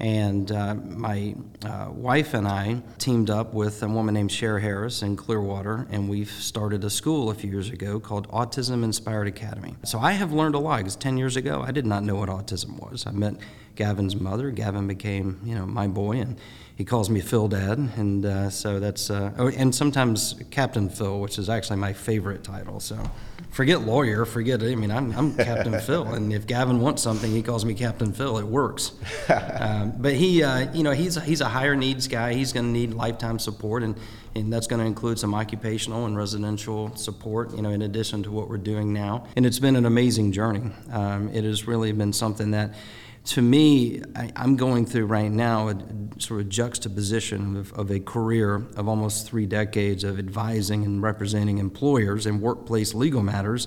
And 0.00 0.50
uh, 0.50 0.74
my 0.74 1.34
uh, 1.64 1.88
wife 1.90 2.34
and 2.34 2.48
I 2.48 2.82
teamed 2.98 3.30
up 3.30 3.54
with 3.54 3.82
a 3.82 3.88
woman 3.88 4.14
named 4.14 4.32
Cher 4.32 4.58
Harris 4.58 5.02
in 5.02 5.16
Clearwater, 5.16 5.86
and 5.90 6.08
we've 6.08 6.30
started 6.30 6.82
a 6.84 6.90
school 6.90 7.30
a 7.30 7.34
few 7.34 7.50
years 7.50 7.70
ago 7.70 8.00
called 8.00 8.28
Autism 8.28 8.82
Inspired 8.82 9.28
Academy. 9.28 9.76
So 9.84 10.00
I 10.00 10.12
have 10.12 10.32
learned 10.32 10.56
a 10.56 10.58
lot 10.58 10.78
because 10.78 10.96
10 10.96 11.16
years 11.16 11.36
ago 11.36 11.62
I 11.62 11.70
did 11.70 11.86
not 11.86 12.02
know 12.02 12.16
what 12.16 12.28
autism 12.28 12.78
was. 12.80 13.06
I 13.06 13.12
met 13.12 13.34
Gavin's 13.74 14.16
mother. 14.16 14.50
Gavin 14.50 14.86
became, 14.86 15.40
you 15.44 15.54
know, 15.54 15.66
my 15.66 15.86
boy, 15.86 16.18
and 16.18 16.38
he 16.76 16.84
calls 16.84 17.08
me 17.08 17.20
Phil 17.20 17.46
Dad, 17.46 17.78
and 17.78 18.26
uh, 18.26 18.50
so 18.50 18.80
that's 18.80 19.08
uh, 19.08 19.32
oh, 19.38 19.48
and 19.48 19.72
sometimes 19.72 20.34
Captain 20.50 20.88
Phil, 20.88 21.20
which 21.20 21.38
is 21.38 21.48
actually 21.48 21.76
my 21.76 21.92
favorite 21.92 22.42
title. 22.42 22.80
So 22.80 22.98
forget 23.50 23.82
lawyer, 23.82 24.24
forget 24.24 24.60
it. 24.60 24.72
I 24.72 24.74
mean, 24.74 24.90
I'm, 24.90 25.16
I'm 25.16 25.36
Captain 25.36 25.78
Phil, 25.86 26.04
and 26.14 26.32
if 26.32 26.48
Gavin 26.48 26.80
wants 26.80 27.00
something, 27.00 27.30
he 27.30 27.42
calls 27.42 27.64
me 27.64 27.74
Captain 27.74 28.12
Phil. 28.12 28.38
It 28.38 28.46
works. 28.46 28.92
um, 29.28 29.94
but 29.96 30.14
he, 30.14 30.42
uh, 30.42 30.72
you 30.72 30.82
know, 30.82 30.90
he's 30.90 31.14
he's 31.22 31.40
a 31.40 31.48
higher 31.48 31.76
needs 31.76 32.08
guy. 32.08 32.34
He's 32.34 32.52
going 32.52 32.66
to 32.66 32.72
need 32.72 32.92
lifetime 32.92 33.38
support, 33.38 33.84
and 33.84 33.94
and 34.34 34.52
that's 34.52 34.66
going 34.66 34.80
to 34.80 34.86
include 34.86 35.20
some 35.20 35.32
occupational 35.32 36.06
and 36.06 36.16
residential 36.16 36.94
support. 36.96 37.54
You 37.54 37.62
know, 37.62 37.70
in 37.70 37.82
addition 37.82 38.24
to 38.24 38.32
what 38.32 38.48
we're 38.48 38.56
doing 38.56 38.92
now, 38.92 39.26
and 39.36 39.46
it's 39.46 39.60
been 39.60 39.76
an 39.76 39.86
amazing 39.86 40.32
journey. 40.32 40.72
Um, 40.90 41.28
it 41.28 41.44
has 41.44 41.68
really 41.68 41.92
been 41.92 42.12
something 42.12 42.50
that 42.50 42.74
to 43.24 43.40
me, 43.40 44.02
I, 44.14 44.30
am 44.36 44.56
going 44.56 44.84
through 44.84 45.06
right 45.06 45.30
now 45.30 45.68
a, 45.68 45.76
sort 46.18 46.42
of 46.42 46.48
juxtaposition 46.48 47.56
of, 47.56 47.72
of, 47.72 47.90
a 47.90 47.98
career 47.98 48.56
of 48.76 48.86
almost 48.86 49.26
three 49.26 49.46
decades 49.46 50.04
of 50.04 50.18
advising 50.18 50.84
and 50.84 51.02
representing 51.02 51.58
employers 51.58 52.26
in 52.26 52.40
workplace 52.40 52.92
legal 52.92 53.22
matters, 53.22 53.66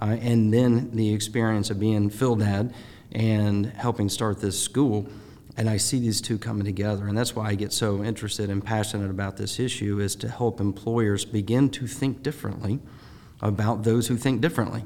uh, 0.00 0.16
and 0.20 0.54
then 0.54 0.90
the 0.94 1.12
experience 1.12 1.68
of 1.68 1.80
being 1.80 2.10
Phil 2.10 2.36
Dad 2.36 2.72
and 3.12 3.66
helping 3.66 4.08
start 4.08 4.40
this 4.40 4.60
school. 4.60 5.08
And 5.56 5.68
I 5.68 5.78
see 5.78 5.98
these 5.98 6.20
two 6.20 6.38
coming 6.38 6.64
together, 6.64 7.08
and 7.08 7.18
that's 7.18 7.34
why 7.34 7.48
I 7.48 7.54
get 7.54 7.72
so 7.72 8.04
interested 8.04 8.50
and 8.50 8.64
passionate 8.64 9.10
about 9.10 9.36
this 9.36 9.58
issue 9.58 9.98
is 10.00 10.14
to 10.16 10.28
help 10.28 10.60
employers 10.60 11.24
begin 11.24 11.70
to 11.70 11.86
think 11.86 12.22
differently 12.22 12.78
about 13.40 13.82
those 13.82 14.06
who 14.06 14.16
think 14.16 14.40
differently 14.40 14.84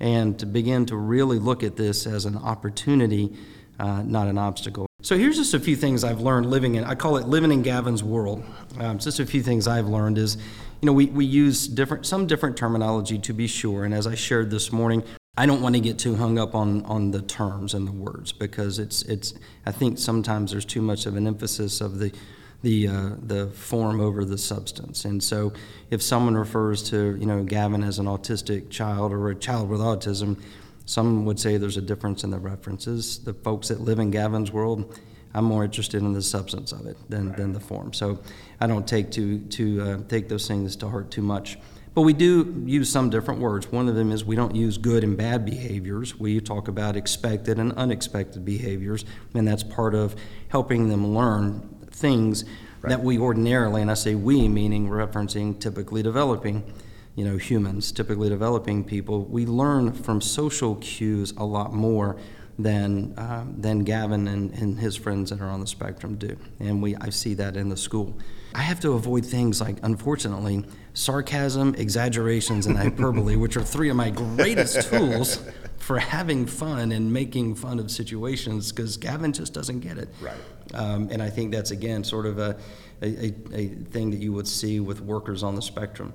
and 0.00 0.38
to 0.38 0.46
begin 0.46 0.86
to 0.86 0.96
really 0.96 1.38
look 1.38 1.62
at 1.62 1.76
this 1.76 2.06
as 2.06 2.24
an 2.24 2.36
opportunity, 2.36 3.36
uh, 3.78 4.02
not 4.02 4.26
an 4.26 4.38
obstacle. 4.38 4.86
So 5.02 5.16
here's 5.16 5.36
just 5.36 5.54
a 5.54 5.60
few 5.60 5.76
things 5.76 6.04
I've 6.04 6.20
learned 6.20 6.50
living 6.50 6.74
in, 6.74 6.84
I 6.84 6.94
call 6.94 7.16
it 7.16 7.26
living 7.26 7.52
in 7.52 7.62
Gavin's 7.62 8.02
world. 8.02 8.44
Um, 8.78 8.98
just 8.98 9.20
a 9.20 9.26
few 9.26 9.42
things 9.42 9.66
I've 9.66 9.86
learned 9.86 10.18
is, 10.18 10.36
you 10.80 10.86
know, 10.86 10.92
we, 10.92 11.06
we 11.06 11.24
use 11.24 11.68
different, 11.68 12.06
some 12.06 12.26
different 12.26 12.56
terminology 12.56 13.18
to 13.18 13.32
be 13.32 13.46
sure. 13.46 13.84
And 13.84 13.94
as 13.94 14.06
I 14.06 14.14
shared 14.14 14.50
this 14.50 14.72
morning, 14.72 15.02
I 15.36 15.46
don't 15.46 15.62
want 15.62 15.74
to 15.74 15.80
get 15.80 15.98
too 15.98 16.16
hung 16.16 16.38
up 16.38 16.54
on, 16.54 16.84
on 16.84 17.12
the 17.12 17.22
terms 17.22 17.72
and 17.72 17.86
the 17.86 17.92
words 17.92 18.32
because 18.32 18.78
it's, 18.78 19.02
it's, 19.02 19.32
I 19.64 19.72
think 19.72 19.98
sometimes 19.98 20.52
there's 20.52 20.64
too 20.66 20.82
much 20.82 21.06
of 21.06 21.16
an 21.16 21.26
emphasis 21.26 21.80
of 21.80 21.98
the, 21.98 22.12
the 22.62 22.88
uh, 22.88 23.10
the 23.22 23.48
form 23.48 24.00
over 24.00 24.24
the 24.24 24.38
substance. 24.38 25.04
And 25.04 25.22
so, 25.22 25.52
if 25.90 26.02
someone 26.02 26.36
refers 26.36 26.82
to 26.90 27.16
you 27.16 27.26
know 27.26 27.42
Gavin 27.42 27.82
as 27.82 27.98
an 27.98 28.06
autistic 28.06 28.70
child 28.70 29.12
or 29.12 29.30
a 29.30 29.34
child 29.34 29.68
with 29.68 29.80
autism, 29.80 30.40
some 30.84 31.24
would 31.24 31.38
say 31.38 31.56
there's 31.56 31.76
a 31.76 31.82
difference 31.82 32.24
in 32.24 32.30
the 32.30 32.38
references. 32.38 33.20
The 33.20 33.34
folks 33.34 33.68
that 33.68 33.80
live 33.80 33.98
in 33.98 34.10
Gavin's 34.10 34.50
world, 34.50 34.98
I'm 35.34 35.44
more 35.44 35.64
interested 35.64 36.02
in 36.02 36.12
the 36.12 36.22
substance 36.22 36.72
of 36.72 36.86
it 36.86 36.96
than, 37.08 37.28
right. 37.28 37.36
than 37.36 37.52
the 37.52 37.60
form. 37.60 37.92
So 37.92 38.18
I 38.60 38.66
don't 38.66 38.86
take 38.86 39.10
to 39.12 39.38
to 39.38 39.82
uh, 39.82 39.98
take 40.08 40.28
those 40.28 40.46
things 40.46 40.76
to 40.76 40.88
heart 40.88 41.10
too 41.10 41.22
much. 41.22 41.58
But 41.92 42.02
we 42.02 42.12
do 42.12 42.62
use 42.66 42.88
some 42.88 43.10
different 43.10 43.40
words. 43.40 43.70
One 43.72 43.88
of 43.88 43.96
them 43.96 44.12
is 44.12 44.24
we 44.24 44.36
don't 44.36 44.54
use 44.54 44.78
good 44.78 45.02
and 45.02 45.16
bad 45.16 45.44
behaviors. 45.44 46.18
We 46.18 46.40
talk 46.40 46.68
about 46.68 46.96
expected 46.96 47.58
and 47.58 47.72
unexpected 47.72 48.44
behaviors, 48.44 49.04
and 49.34 49.46
that's 49.46 49.64
part 49.64 49.94
of 49.94 50.14
helping 50.48 50.88
them 50.88 51.14
learn 51.14 51.79
things 51.90 52.44
that 52.82 53.02
we 53.02 53.18
ordinarily, 53.18 53.82
and 53.82 53.90
I 53.90 53.94
say 53.94 54.14
we, 54.14 54.48
meaning 54.48 54.88
referencing 54.88 55.58
typically 55.60 56.02
developing, 56.02 56.72
you 57.14 57.24
know, 57.24 57.36
humans, 57.36 57.92
typically 57.92 58.28
developing 58.28 58.84
people, 58.84 59.24
we 59.24 59.44
learn 59.44 59.92
from 59.92 60.20
social 60.20 60.76
cues 60.76 61.32
a 61.36 61.44
lot 61.44 61.72
more 61.74 62.16
than 62.58 63.14
uh, 63.18 63.44
than 63.56 63.84
Gavin 63.84 64.28
and, 64.28 64.52
and 64.52 64.78
his 64.78 64.96
friends 64.96 65.30
that 65.30 65.40
are 65.40 65.48
on 65.48 65.60
the 65.60 65.66
spectrum 65.66 66.16
do, 66.16 66.36
and 66.58 66.82
we 66.82 66.96
I 66.96 67.10
see 67.10 67.34
that 67.34 67.56
in 67.56 67.68
the 67.68 67.76
school. 67.76 68.16
I 68.54 68.62
have 68.62 68.80
to 68.80 68.92
avoid 68.92 69.24
things 69.24 69.60
like, 69.60 69.76
unfortunately, 69.82 70.64
sarcasm, 71.00 71.74
exaggerations, 71.76 72.66
and 72.66 72.76
hyperbole, 72.76 73.34
which 73.34 73.56
are 73.56 73.62
three 73.62 73.88
of 73.88 73.96
my 73.96 74.10
greatest 74.10 74.88
tools 74.90 75.42
for 75.78 75.98
having 75.98 76.44
fun 76.44 76.92
and 76.92 77.10
making 77.10 77.54
fun 77.54 77.78
of 77.78 77.90
situations 77.90 78.70
because 78.70 78.98
Gavin 78.98 79.32
just 79.32 79.54
doesn't 79.54 79.80
get 79.80 79.96
it. 79.96 80.10
Right. 80.20 80.36
Um, 80.74 81.08
and 81.10 81.22
I 81.22 81.30
think 81.30 81.52
that's, 81.52 81.70
again, 81.70 82.04
sort 82.04 82.26
of 82.26 82.38
a, 82.38 82.56
a, 83.00 83.32
a, 83.52 83.68
thing 83.90 84.10
that 84.10 84.20
you 84.20 84.32
would 84.34 84.46
see 84.46 84.78
with 84.78 85.00
workers 85.00 85.42
on 85.42 85.54
the 85.54 85.62
spectrum. 85.62 86.12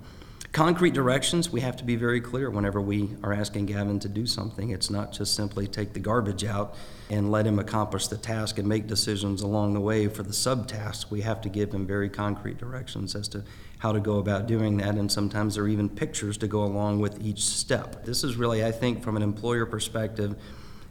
Concrete 0.55 0.93
directions, 0.93 1.51
we 1.51 1.59
have 1.59 1.75
to 1.75 1.83
be 1.83 1.97
very 1.97 2.21
clear 2.21 2.49
whenever 2.49 2.79
we 2.79 3.09
are 3.21 3.33
asking 3.33 3.65
Gavin 3.65 3.99
to 3.99 4.07
do 4.07 4.25
something. 4.25 4.69
It's 4.69 4.89
not 4.89 5.11
just 5.11 5.35
simply 5.35 5.67
take 5.67 5.91
the 5.91 5.99
garbage 5.99 6.45
out 6.45 6.77
and 7.09 7.29
let 7.29 7.45
him 7.45 7.59
accomplish 7.59 8.07
the 8.07 8.15
task 8.15 8.57
and 8.57 8.65
make 8.65 8.87
decisions 8.87 9.41
along 9.41 9.73
the 9.73 9.81
way 9.81 10.07
for 10.07 10.23
the 10.23 10.31
subtasks. 10.31 11.11
We 11.11 11.19
have 11.23 11.41
to 11.41 11.49
give 11.49 11.73
him 11.73 11.85
very 11.85 12.07
concrete 12.07 12.57
directions 12.57 13.15
as 13.15 13.27
to 13.27 13.43
how 13.79 13.91
to 13.91 13.99
go 13.99 14.17
about 14.17 14.47
doing 14.47 14.77
that, 14.77 14.95
and 14.95 15.11
sometimes 15.11 15.55
there 15.55 15.65
are 15.65 15.67
even 15.67 15.89
pictures 15.89 16.37
to 16.37 16.47
go 16.47 16.63
along 16.63 17.01
with 17.01 17.21
each 17.21 17.43
step. 17.43 18.05
This 18.05 18.23
is 18.23 18.37
really, 18.37 18.63
I 18.63 18.71
think, 18.71 19.03
from 19.03 19.17
an 19.17 19.23
employer 19.23 19.65
perspective, 19.65 20.37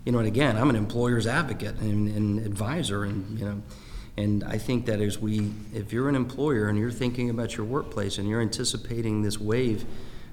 you 0.04 0.12
know, 0.12 0.18
and 0.18 0.28
again, 0.28 0.59
I'm 0.59 0.68
an 0.68 0.76
employer's 0.76 1.26
advocate 1.26 1.78
and, 1.80 2.06
and 2.09 2.44
advisor, 2.44 3.04
and 3.04 3.38
you 3.38 3.47
know, 3.47 3.62
and 4.16 4.44
I 4.44 4.59
think 4.59 4.87
that 4.87 5.00
as 5.00 5.18
we, 5.18 5.52
if 5.75 5.92
you're 5.92 6.09
an 6.09 6.14
employer 6.14 6.68
and 6.68 6.78
you're 6.78 6.90
thinking 6.90 7.30
about 7.30 7.56
your 7.56 7.66
workplace 7.66 8.18
and 8.18 8.28
you're 8.28 8.40
anticipating 8.40 9.23
this 9.23 9.40
wave 9.40 9.85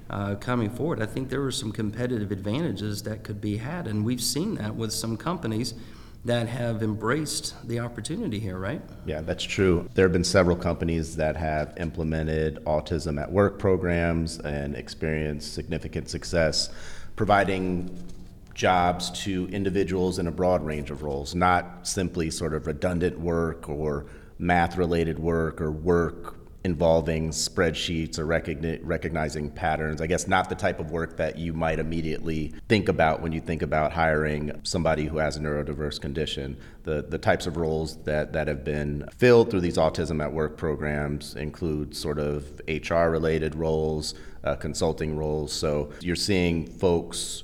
uh, 0.08 0.36
coming 0.36 0.70
forward, 0.70 1.02
I 1.02 1.06
think 1.06 1.30
there 1.30 1.42
are 1.42 1.50
some 1.50 1.72
competitive 1.72 2.30
advantages 2.30 3.02
that 3.02 3.24
could 3.24 3.40
be 3.40 3.56
had, 3.56 3.88
and 3.88 4.04
we've 4.04 4.20
seen 4.20 4.54
that 4.56 4.76
with 4.76 4.92
some 4.92 5.16
companies 5.16 5.74
that 6.24 6.46
have 6.46 6.84
embraced 6.84 7.56
the 7.66 7.80
opportunity 7.80 8.38
here, 8.38 8.56
right? 8.56 8.80
Yeah, 9.06 9.22
that's 9.22 9.42
true. 9.42 9.88
There 9.94 10.04
have 10.04 10.12
been 10.12 10.22
several 10.22 10.56
companies 10.56 11.16
that 11.16 11.36
have 11.36 11.74
implemented 11.78 12.64
autism 12.64 13.20
at 13.20 13.32
work 13.32 13.58
programs 13.58 14.38
and 14.38 14.76
experienced 14.76 15.52
significant 15.52 16.08
success, 16.08 16.70
providing 17.16 17.90
jobs 18.54 19.10
to 19.22 19.48
individuals 19.48 20.18
in 20.18 20.26
a 20.26 20.32
broad 20.32 20.64
range 20.64 20.90
of 20.90 21.02
roles, 21.02 21.34
not 21.34 21.86
simply 21.86 22.30
sort 22.30 22.54
of 22.54 22.66
redundant 22.66 23.18
work 23.18 23.68
or 23.68 24.06
math 24.38 24.76
related 24.76 25.18
work 25.18 25.60
or 25.60 25.70
work 25.70 26.36
involving 26.64 27.30
spreadsheets 27.30 28.18
or 28.18 28.26
recogni- 28.26 28.78
recognizing 28.82 29.50
patterns. 29.50 30.00
I 30.00 30.06
guess 30.06 30.28
not 30.28 30.48
the 30.48 30.54
type 30.54 30.78
of 30.78 30.90
work 30.90 31.16
that 31.16 31.36
you 31.36 31.52
might 31.52 31.78
immediately 31.78 32.54
think 32.68 32.88
about 32.88 33.20
when 33.20 33.32
you 33.32 33.40
think 33.40 33.62
about 33.62 33.92
hiring 33.92 34.52
somebody 34.62 35.06
who 35.06 35.18
has 35.18 35.36
a 35.36 35.40
neurodiverse 35.40 36.00
condition. 36.00 36.56
The, 36.84 37.02
the 37.02 37.18
types 37.18 37.46
of 37.46 37.56
roles 37.56 37.96
that, 38.04 38.32
that 38.32 38.46
have 38.46 38.64
been 38.64 39.08
filled 39.16 39.50
through 39.50 39.60
these 39.60 39.76
Autism 39.76 40.22
at 40.22 40.32
Work 40.32 40.56
programs 40.56 41.34
include 41.34 41.96
sort 41.96 42.18
of 42.18 42.60
HR 42.68 43.08
related 43.08 43.56
roles, 43.56 44.14
uh, 44.44 44.54
consulting 44.54 45.16
roles. 45.16 45.52
So 45.52 45.90
you're 46.00 46.16
seeing 46.16 46.66
folks 46.66 47.42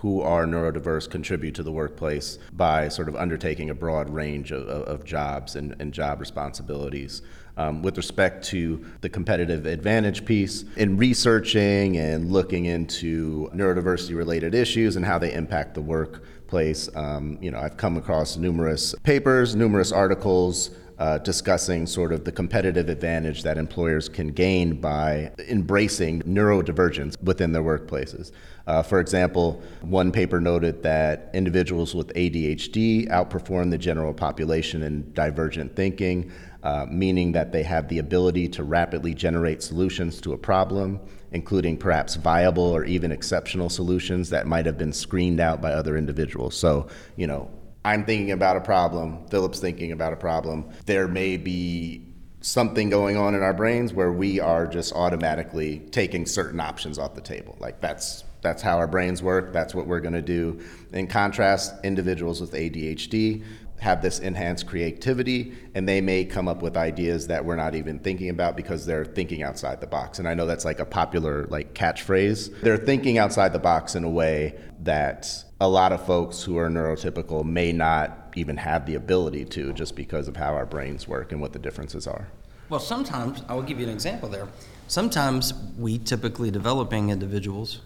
who 0.00 0.22
are 0.22 0.46
neurodiverse 0.46 1.10
contribute 1.10 1.54
to 1.54 1.62
the 1.62 1.70
workplace 1.70 2.38
by 2.54 2.88
sort 2.88 3.06
of 3.06 3.14
undertaking 3.16 3.68
a 3.68 3.74
broad 3.74 4.08
range 4.08 4.50
of, 4.50 4.66
of 4.66 5.04
jobs 5.04 5.56
and, 5.56 5.76
and, 5.78 5.92
job 5.92 6.20
responsibilities. 6.20 7.20
Um, 7.58 7.82
with 7.82 7.98
respect 7.98 8.42
to 8.46 8.82
the 9.02 9.10
competitive 9.10 9.66
advantage 9.66 10.24
piece, 10.24 10.64
in 10.76 10.96
researching 10.96 11.98
and 11.98 12.32
looking 12.32 12.64
into 12.64 13.50
neurodiversity 13.50 14.16
related 14.16 14.54
issues 14.54 14.96
and 14.96 15.04
how 15.04 15.18
they 15.18 15.34
impact 15.34 15.74
the 15.74 15.82
workplace, 15.82 16.88
um, 16.96 17.36
you 17.42 17.50
know, 17.50 17.58
I've 17.58 17.76
come 17.76 17.98
across 17.98 18.38
numerous 18.38 18.94
papers, 19.02 19.54
numerous 19.54 19.92
articles 19.92 20.70
uh, 21.00 21.16
discussing 21.18 21.86
sort 21.86 22.12
of 22.12 22.24
the 22.24 22.30
competitive 22.30 22.90
advantage 22.90 23.42
that 23.42 23.56
employers 23.56 24.06
can 24.06 24.28
gain 24.28 24.78
by 24.78 25.32
embracing 25.48 26.20
neurodivergence 26.22 27.20
within 27.22 27.52
their 27.52 27.62
workplaces. 27.62 28.32
Uh, 28.66 28.82
for 28.82 29.00
example, 29.00 29.62
one 29.80 30.12
paper 30.12 30.42
noted 30.42 30.82
that 30.82 31.30
individuals 31.32 31.94
with 31.94 32.08
ADHD 32.08 33.08
outperform 33.08 33.70
the 33.70 33.78
general 33.78 34.12
population 34.12 34.82
in 34.82 35.10
divergent 35.14 35.74
thinking, 35.74 36.30
uh, 36.62 36.84
meaning 36.90 37.32
that 37.32 37.50
they 37.50 37.62
have 37.62 37.88
the 37.88 37.98
ability 37.98 38.46
to 38.46 38.62
rapidly 38.62 39.14
generate 39.14 39.62
solutions 39.62 40.20
to 40.20 40.34
a 40.34 40.38
problem, 40.38 41.00
including 41.32 41.78
perhaps 41.78 42.16
viable 42.16 42.62
or 42.62 42.84
even 42.84 43.10
exceptional 43.10 43.70
solutions 43.70 44.28
that 44.28 44.46
might 44.46 44.66
have 44.66 44.76
been 44.76 44.92
screened 44.92 45.40
out 45.40 45.62
by 45.62 45.72
other 45.72 45.96
individuals. 45.96 46.54
So, 46.54 46.88
you 47.16 47.26
know, 47.26 47.50
I'm 47.84 48.04
thinking 48.04 48.32
about 48.32 48.56
a 48.56 48.60
problem, 48.60 49.26
Phillip's 49.28 49.58
thinking 49.58 49.92
about 49.92 50.12
a 50.12 50.16
problem. 50.16 50.70
There 50.84 51.08
may 51.08 51.36
be 51.36 52.06
something 52.42 52.90
going 52.90 53.16
on 53.16 53.34
in 53.34 53.42
our 53.42 53.54
brains 53.54 53.92
where 53.92 54.12
we 54.12 54.40
are 54.40 54.66
just 54.66 54.92
automatically 54.94 55.80
taking 55.90 56.26
certain 56.26 56.60
options 56.60 56.98
off 56.98 57.14
the 57.14 57.20
table. 57.20 57.56
Like 57.60 57.80
that's 57.80 58.24
that's 58.42 58.62
how 58.62 58.78
our 58.78 58.86
brains 58.86 59.22
work. 59.22 59.52
That's 59.52 59.74
what 59.74 59.86
we're 59.86 60.00
going 60.00 60.14
to 60.14 60.22
do. 60.22 60.60
In 60.94 61.06
contrast, 61.06 61.74
individuals 61.84 62.40
with 62.40 62.52
ADHD 62.52 63.44
have 63.80 64.02
this 64.02 64.18
enhanced 64.18 64.66
creativity 64.66 65.54
and 65.74 65.88
they 65.88 66.00
may 66.00 66.24
come 66.24 66.48
up 66.48 66.62
with 66.62 66.76
ideas 66.76 67.26
that 67.28 67.44
we're 67.44 67.56
not 67.56 67.74
even 67.74 67.98
thinking 67.98 68.28
about 68.28 68.56
because 68.56 68.84
they're 68.84 69.06
thinking 69.06 69.42
outside 69.42 69.80
the 69.80 69.86
box 69.86 70.18
and 70.18 70.28
i 70.28 70.34
know 70.34 70.44
that's 70.44 70.66
like 70.66 70.80
a 70.80 70.84
popular 70.84 71.46
like 71.46 71.72
catchphrase 71.72 72.60
they're 72.60 72.76
thinking 72.76 73.16
outside 73.16 73.54
the 73.54 73.58
box 73.58 73.94
in 73.94 74.04
a 74.04 74.10
way 74.10 74.54
that 74.80 75.42
a 75.60 75.68
lot 75.68 75.92
of 75.92 76.04
folks 76.06 76.42
who 76.42 76.56
are 76.56 76.68
neurotypical 76.68 77.44
may 77.44 77.72
not 77.72 78.32
even 78.34 78.56
have 78.56 78.86
the 78.86 78.94
ability 78.94 79.44
to 79.44 79.72
just 79.74 79.94
because 79.94 80.26
of 80.26 80.36
how 80.36 80.54
our 80.54 80.64
brains 80.64 81.06
work 81.06 81.32
and 81.32 81.40
what 81.40 81.52
the 81.52 81.58
differences 81.58 82.06
are. 82.06 82.28
Well, 82.70 82.80
sometimes, 82.80 83.42
I 83.48 83.54
will 83.54 83.62
give 83.62 83.78
you 83.78 83.86
an 83.86 83.92
example 83.92 84.28
there. 84.28 84.48
Sometimes 84.86 85.52
we 85.76 85.98
typically 85.98 86.50
developing 86.50 87.10
individuals 87.10 87.80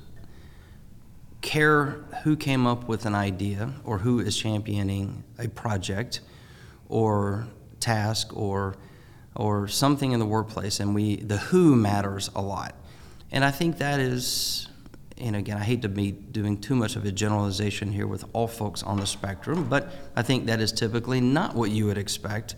care 1.41 2.03
who 2.23 2.37
came 2.37 2.67
up 2.67 2.89
with 2.89 3.05
an 3.05 3.15
idea 3.15 3.73
or 3.85 3.99
who 3.99 4.19
is 4.19 4.37
championing 4.37 5.25
a 5.39 5.49
project 5.49 6.21
or 6.89 7.47
task 7.81 8.35
or 8.35 8.77
or 9.37 9.69
something 9.69 10.13
in 10.13 10.21
the 10.21 10.27
workplace 10.27 10.81
and 10.81 10.95
we 10.95 11.17
the 11.17 11.37
who 11.37 11.77
matters 11.77 12.31
a 12.35 12.41
lot 12.41 12.75
and 13.31 13.45
i 13.45 13.51
think 13.51 13.77
that 13.77 14.01
is 14.01 14.69
and 15.19 15.37
again 15.37 15.57
i 15.57 15.63
hate 15.63 15.83
to 15.83 15.89
be 15.89 16.13
doing 16.13 16.61
too 16.61 16.75
much 16.75 16.97
of 16.97 17.05
a 17.05 17.13
generalization 17.13 17.93
here 17.93 18.07
with 18.07 18.25
all 18.33 18.49
folks 18.49 18.83
on 18.83 18.99
the 18.99 19.07
spectrum 19.07 19.65
but 19.69 19.91
i 20.17 20.23
think 20.23 20.47
that 20.47 20.61
is 20.61 20.73
typically 20.73 21.21
not 21.21 21.55
what 21.55 21.71
you 21.71 21.87
would 21.87 21.99
expect 21.99 22.55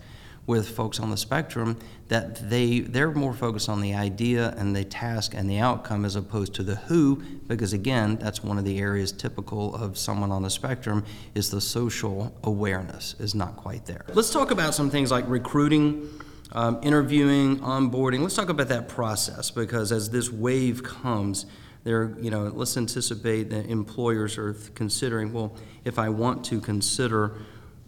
with 0.47 0.69
folks 0.69 0.99
on 0.99 1.11
the 1.11 1.17
spectrum 1.17 1.77
that 2.07 2.49
they 2.49 2.79
they're 2.79 3.11
more 3.11 3.33
focused 3.33 3.67
on 3.67 3.81
the 3.81 3.93
idea 3.93 4.55
and 4.57 4.73
the 4.73 4.83
task 4.83 5.33
and 5.35 5.49
the 5.49 5.59
outcome 5.59 6.05
as 6.05 6.15
opposed 6.15 6.53
to 6.53 6.63
the 6.63 6.75
who 6.75 7.21
because 7.47 7.73
again 7.73 8.15
that's 8.15 8.41
one 8.41 8.57
of 8.57 8.63
the 8.63 8.79
areas 8.79 9.11
typical 9.11 9.75
of 9.75 9.97
someone 9.97 10.31
on 10.31 10.41
the 10.41 10.49
spectrum 10.49 11.03
is 11.35 11.51
the 11.51 11.59
social 11.59 12.33
awareness 12.43 13.13
is 13.19 13.35
not 13.35 13.57
quite 13.57 13.85
there. 13.85 14.05
Let's 14.13 14.31
talk 14.31 14.51
about 14.51 14.73
some 14.73 14.89
things 14.89 15.11
like 15.11 15.27
recruiting 15.27 16.09
um, 16.53 16.79
interviewing 16.81 17.59
onboarding. 17.59 18.21
Let's 18.21 18.35
talk 18.35 18.47
about 18.47 18.69
that 18.69 18.87
process 18.87 19.51
because 19.51 19.91
as 19.91 20.09
this 20.11 20.31
wave 20.31 20.81
comes 20.81 21.45
there 21.87 22.13
you 22.19 22.29
know 22.29 22.43
let's 22.53 22.75
anticipate 22.75 23.49
that 23.49 23.65
employers 23.67 24.37
are 24.37 24.53
considering 24.75 25.31
well 25.31 25.55
if 25.85 25.97
i 25.97 26.09
want 26.09 26.43
to 26.43 26.59
consider 26.59 27.37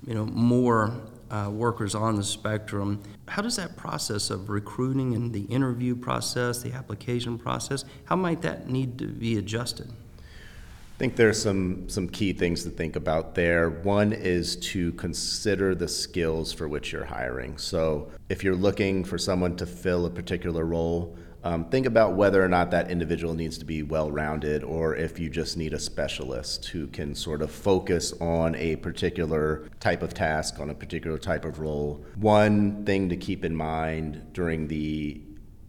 you 0.08 0.14
know 0.14 0.26
more 0.26 0.94
uh, 1.30 1.50
workers 1.52 1.94
on 1.94 2.16
the 2.16 2.24
spectrum. 2.24 3.02
How 3.28 3.42
does 3.42 3.56
that 3.58 3.78
process 3.78 4.30
of 4.30 4.50
recruiting 4.50 5.14
and 5.14 5.32
the 5.32 5.44
interview 5.44 5.96
process, 5.96 6.64
the 6.64 6.74
application 6.74 7.38
process, 7.38 7.86
how 8.06 8.16
might 8.16 8.42
that 8.42 8.68
need 8.68 8.98
to 8.98 9.06
be 9.06 9.38
adjusted? 9.38 9.88
I 9.88 10.98
think 10.98 11.16
there's 11.16 11.42
some 11.42 11.88
some 11.88 12.10
key 12.10 12.34
things 12.34 12.64
to 12.64 12.70
think 12.70 12.98
about 12.98 13.34
there. 13.34 13.70
One 13.70 14.12
is 14.12 14.58
to 14.58 14.92
consider 14.94 15.74
the 15.74 15.88
skills 15.88 16.52
for 16.52 16.68
which 16.68 16.92
you're 16.92 17.06
hiring. 17.06 17.58
So, 17.58 18.12
if 18.28 18.44
you're 18.44 18.56
looking 18.56 19.06
for 19.06 19.18
someone 19.18 19.56
to 19.58 19.66
fill 19.66 20.06
a 20.06 20.10
particular 20.10 20.66
role, 20.66 21.16
um, 21.44 21.66
think 21.70 21.86
about 21.86 22.16
whether 22.16 22.44
or 22.44 22.50
not 22.50 22.72
that 22.72 22.92
individual 22.92 23.34
needs 23.34 23.58
to 23.60 23.66
be 23.66 23.82
well 23.82 24.12
rounded 24.12 24.64
or 24.64 24.96
if 24.96 25.20
you 25.20 25.30
just 25.30 25.56
need 25.56 25.74
a 25.74 25.80
specialist 25.80 26.66
who 26.66 26.88
can 26.88 27.16
sort 27.16 27.42
of 27.42 27.50
focus 27.50 28.14
on 28.20 28.56
a 28.56 28.76
particular 28.78 29.70
type 29.80 30.04
of 30.04 30.14
task, 30.14 30.60
on 30.60 30.70
a 30.70 30.74
particular 30.74 31.18
type 31.18 31.46
of 31.46 31.60
role. 31.60 32.04
One 32.16 32.84
thing 32.86 33.10
to 33.10 33.16
keep 33.16 33.46
in 33.46 33.56
mind 33.56 34.34
during 34.34 34.68
the 34.68 35.22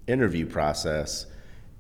interview 0.09 0.47
process 0.47 1.27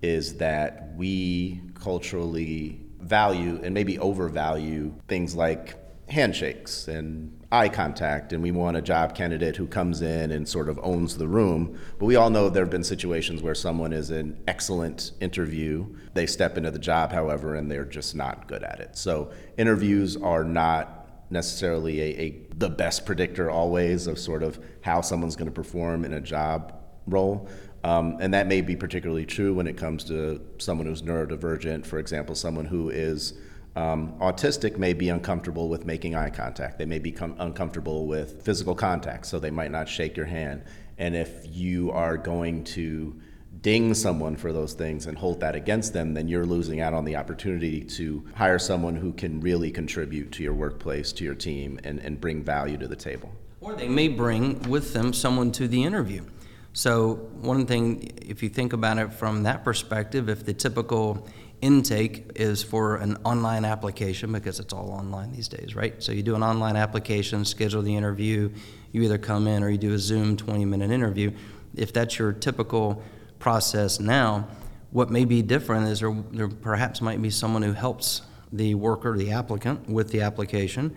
is 0.02 0.36
that 0.36 0.94
we 0.96 1.60
culturally 1.74 2.80
value 3.00 3.60
and 3.62 3.74
maybe 3.74 3.98
overvalue 3.98 4.94
things 5.08 5.34
like 5.34 5.76
handshakes 6.08 6.86
and 6.88 7.39
eye 7.52 7.68
contact 7.68 8.32
and 8.32 8.42
we 8.42 8.52
want 8.52 8.76
a 8.76 8.82
job 8.82 9.14
candidate 9.14 9.56
who 9.56 9.66
comes 9.66 10.02
in 10.02 10.30
and 10.30 10.48
sort 10.48 10.68
of 10.68 10.78
owns 10.82 11.16
the 11.16 11.26
room. 11.26 11.78
But 11.98 12.06
we 12.06 12.14
all 12.14 12.30
know 12.30 12.48
there 12.48 12.62
have 12.62 12.70
been 12.70 12.84
situations 12.84 13.42
where 13.42 13.56
someone 13.56 13.92
is 13.92 14.10
an 14.10 14.40
excellent 14.46 15.12
interview. 15.20 15.86
They 16.14 16.26
step 16.26 16.56
into 16.56 16.70
the 16.70 16.78
job, 16.78 17.10
however, 17.10 17.56
and 17.56 17.70
they're 17.70 17.84
just 17.84 18.14
not 18.14 18.46
good 18.46 18.62
at 18.62 18.78
it. 18.78 18.96
So 18.96 19.32
interviews 19.58 20.16
are 20.16 20.44
not 20.44 21.08
necessarily 21.30 22.00
a, 22.00 22.20
a 22.20 22.42
the 22.56 22.68
best 22.68 23.06
predictor 23.06 23.50
always 23.50 24.06
of 24.06 24.18
sort 24.18 24.42
of 24.42 24.62
how 24.82 25.00
someone's 25.00 25.36
going 25.36 25.46
to 25.50 25.54
perform 25.54 26.04
in 26.04 26.12
a 26.12 26.20
job 26.20 26.74
role. 27.06 27.48
Um, 27.82 28.18
and 28.20 28.34
that 28.34 28.46
may 28.46 28.60
be 28.60 28.76
particularly 28.76 29.24
true 29.24 29.54
when 29.54 29.66
it 29.66 29.76
comes 29.76 30.04
to 30.04 30.40
someone 30.58 30.86
who's 30.86 31.02
neurodivergent, 31.02 31.86
for 31.86 31.98
example, 31.98 32.34
someone 32.34 32.66
who 32.66 32.90
is 32.90 33.34
um, 33.76 34.14
autistic 34.20 34.76
may 34.76 34.92
be 34.92 35.08
uncomfortable 35.08 35.68
with 35.68 35.84
making 35.84 36.14
eye 36.14 36.30
contact. 36.30 36.78
They 36.78 36.86
may 36.86 36.98
become 36.98 37.36
uncomfortable 37.38 38.06
with 38.06 38.42
physical 38.42 38.74
contact, 38.74 39.26
so 39.26 39.38
they 39.38 39.50
might 39.50 39.70
not 39.70 39.88
shake 39.88 40.16
your 40.16 40.26
hand. 40.26 40.62
And 40.98 41.14
if 41.14 41.46
you 41.46 41.90
are 41.92 42.16
going 42.16 42.64
to 42.64 43.20
ding 43.62 43.94
someone 43.94 44.36
for 44.36 44.52
those 44.52 44.74
things 44.74 45.06
and 45.06 45.16
hold 45.16 45.40
that 45.40 45.54
against 45.54 45.92
them, 45.92 46.14
then 46.14 46.28
you're 46.28 46.46
losing 46.46 46.80
out 46.80 46.94
on 46.94 47.04
the 47.04 47.16
opportunity 47.16 47.82
to 47.82 48.24
hire 48.34 48.58
someone 48.58 48.96
who 48.96 49.12
can 49.12 49.40
really 49.40 49.70
contribute 49.70 50.32
to 50.32 50.42
your 50.42 50.54
workplace, 50.54 51.12
to 51.12 51.24
your 51.24 51.34
team, 51.34 51.78
and, 51.84 51.98
and 52.00 52.20
bring 52.20 52.42
value 52.42 52.76
to 52.78 52.88
the 52.88 52.96
table. 52.96 53.32
Or 53.60 53.74
they 53.74 53.88
may 53.88 54.08
bring 54.08 54.60
with 54.68 54.92
them 54.94 55.12
someone 55.12 55.52
to 55.52 55.68
the 55.68 55.82
interview. 55.82 56.24
So, 56.72 57.14
one 57.40 57.66
thing, 57.66 58.12
if 58.22 58.42
you 58.42 58.48
think 58.48 58.72
about 58.72 58.98
it 58.98 59.12
from 59.12 59.42
that 59.42 59.64
perspective, 59.64 60.28
if 60.28 60.44
the 60.44 60.54
typical 60.54 61.26
intake 61.62 62.32
is 62.36 62.62
for 62.62 62.96
an 62.96 63.16
online 63.24 63.64
application 63.64 64.32
because 64.32 64.60
it's 64.60 64.72
all 64.72 64.90
online 64.90 65.32
these 65.32 65.48
days, 65.48 65.74
right? 65.74 66.02
So 66.02 66.12
you 66.12 66.22
do 66.22 66.34
an 66.34 66.42
online 66.42 66.76
application, 66.76 67.44
schedule 67.44 67.82
the 67.82 67.94
interview, 67.94 68.50
you 68.92 69.02
either 69.02 69.18
come 69.18 69.46
in 69.46 69.62
or 69.62 69.70
you 69.70 69.78
do 69.78 69.94
a 69.94 69.98
Zoom 69.98 70.36
20 70.36 70.64
minute 70.64 70.90
interview. 70.90 71.32
If 71.74 71.92
that's 71.92 72.18
your 72.18 72.32
typical 72.32 73.02
process 73.38 74.00
now, 74.00 74.48
what 74.90 75.10
may 75.10 75.24
be 75.24 75.42
different 75.42 75.86
is 75.86 76.00
there, 76.00 76.12
there 76.32 76.48
perhaps 76.48 77.00
might 77.00 77.22
be 77.22 77.30
someone 77.30 77.62
who 77.62 77.72
helps 77.72 78.22
the 78.52 78.74
worker, 78.74 79.16
the 79.16 79.30
applicant, 79.30 79.88
with 79.88 80.10
the 80.10 80.22
application 80.22 80.96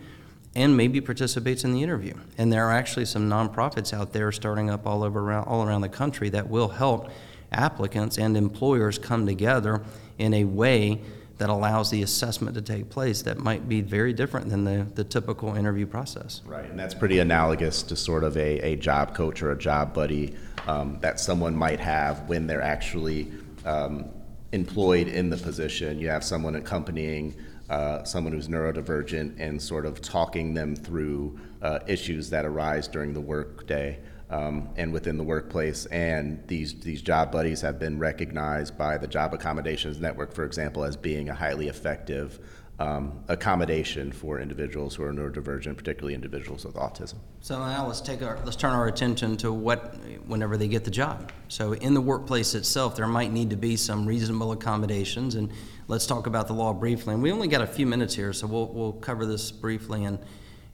and 0.56 0.76
maybe 0.76 1.00
participates 1.00 1.64
in 1.64 1.72
the 1.72 1.82
interview. 1.82 2.14
And 2.38 2.52
there 2.52 2.66
are 2.66 2.72
actually 2.72 3.06
some 3.06 3.28
nonprofits 3.28 3.92
out 3.92 4.12
there 4.12 4.30
starting 4.30 4.70
up 4.70 4.86
all 4.86 5.02
over 5.02 5.20
around, 5.20 5.44
all 5.44 5.66
around 5.66 5.80
the 5.80 5.88
country 5.88 6.30
that 6.30 6.48
will 6.48 6.68
help 6.68 7.10
applicants 7.58 8.18
and 8.18 8.36
employers 8.36 8.98
come 8.98 9.26
together 9.26 9.82
in 10.18 10.34
a 10.34 10.44
way 10.44 11.00
that 11.38 11.50
allows 11.50 11.90
the 11.90 12.02
assessment 12.02 12.54
to 12.54 12.62
take 12.62 12.88
place 12.90 13.22
that 13.22 13.38
might 13.38 13.68
be 13.68 13.80
very 13.80 14.12
different 14.12 14.48
than 14.48 14.64
the, 14.64 14.86
the 14.94 15.02
typical 15.02 15.56
interview 15.56 15.86
process. 15.86 16.42
Right, 16.44 16.64
and 16.64 16.78
that's 16.78 16.94
pretty 16.94 17.18
analogous 17.18 17.82
to 17.84 17.96
sort 17.96 18.22
of 18.22 18.36
a, 18.36 18.60
a 18.60 18.76
job 18.76 19.14
coach 19.14 19.42
or 19.42 19.50
a 19.50 19.58
job 19.58 19.92
buddy 19.92 20.36
um, 20.66 20.98
that 21.00 21.18
someone 21.18 21.56
might 21.56 21.80
have 21.80 22.28
when 22.28 22.46
they're 22.46 22.62
actually 22.62 23.32
um, 23.64 24.08
employed 24.52 25.08
in 25.08 25.28
the 25.28 25.36
position. 25.36 25.98
You 25.98 26.08
have 26.08 26.22
someone 26.22 26.54
accompanying 26.54 27.34
uh, 27.68 28.04
someone 28.04 28.32
who's 28.32 28.46
neurodivergent 28.48 29.34
and 29.40 29.60
sort 29.60 29.86
of 29.86 30.00
talking 30.00 30.54
them 30.54 30.76
through 30.76 31.38
uh, 31.62 31.80
issues 31.86 32.30
that 32.30 32.44
arise 32.44 32.86
during 32.86 33.12
the 33.12 33.20
workday 33.20 33.98
um, 34.34 34.68
and 34.76 34.92
within 34.92 35.16
the 35.16 35.22
workplace. 35.22 35.86
And 35.86 36.42
these, 36.48 36.74
these 36.80 37.02
job 37.02 37.30
buddies 37.30 37.60
have 37.60 37.78
been 37.78 38.00
recognized 38.00 38.76
by 38.76 38.98
the 38.98 39.06
Job 39.06 39.32
Accommodations 39.32 40.00
Network, 40.00 40.34
for 40.34 40.44
example, 40.44 40.82
as 40.82 40.96
being 40.96 41.28
a 41.28 41.34
highly 41.34 41.68
effective 41.68 42.40
um, 42.80 43.22
accommodation 43.28 44.10
for 44.10 44.40
individuals 44.40 44.96
who 44.96 45.04
are 45.04 45.12
neurodivergent, 45.12 45.76
particularly 45.76 46.14
individuals 46.14 46.64
with 46.64 46.74
autism. 46.74 47.14
So 47.40 47.56
now 47.60 47.86
let's 47.86 48.00
take 48.00 48.20
our 48.20 48.36
let's 48.44 48.56
turn 48.56 48.72
our 48.72 48.88
attention 48.88 49.36
to 49.36 49.52
what 49.52 49.94
whenever 50.26 50.56
they 50.56 50.66
get 50.66 50.82
the 50.82 50.90
job. 50.90 51.30
So 51.46 51.74
in 51.74 51.94
the 51.94 52.00
workplace 52.00 52.56
itself, 52.56 52.96
there 52.96 53.06
might 53.06 53.30
need 53.30 53.50
to 53.50 53.56
be 53.56 53.76
some 53.76 54.04
reasonable 54.04 54.50
accommodations, 54.50 55.36
and 55.36 55.52
let's 55.86 56.04
talk 56.04 56.26
about 56.26 56.48
the 56.48 56.52
law 56.54 56.72
briefly. 56.72 57.14
And 57.14 57.22
we 57.22 57.30
only 57.30 57.46
got 57.46 57.60
a 57.60 57.66
few 57.66 57.86
minutes 57.86 58.12
here, 58.12 58.32
so 58.32 58.48
we'll 58.48 58.66
we'll 58.66 58.94
cover 58.94 59.24
this 59.24 59.52
briefly 59.52 60.04
and 60.04 60.18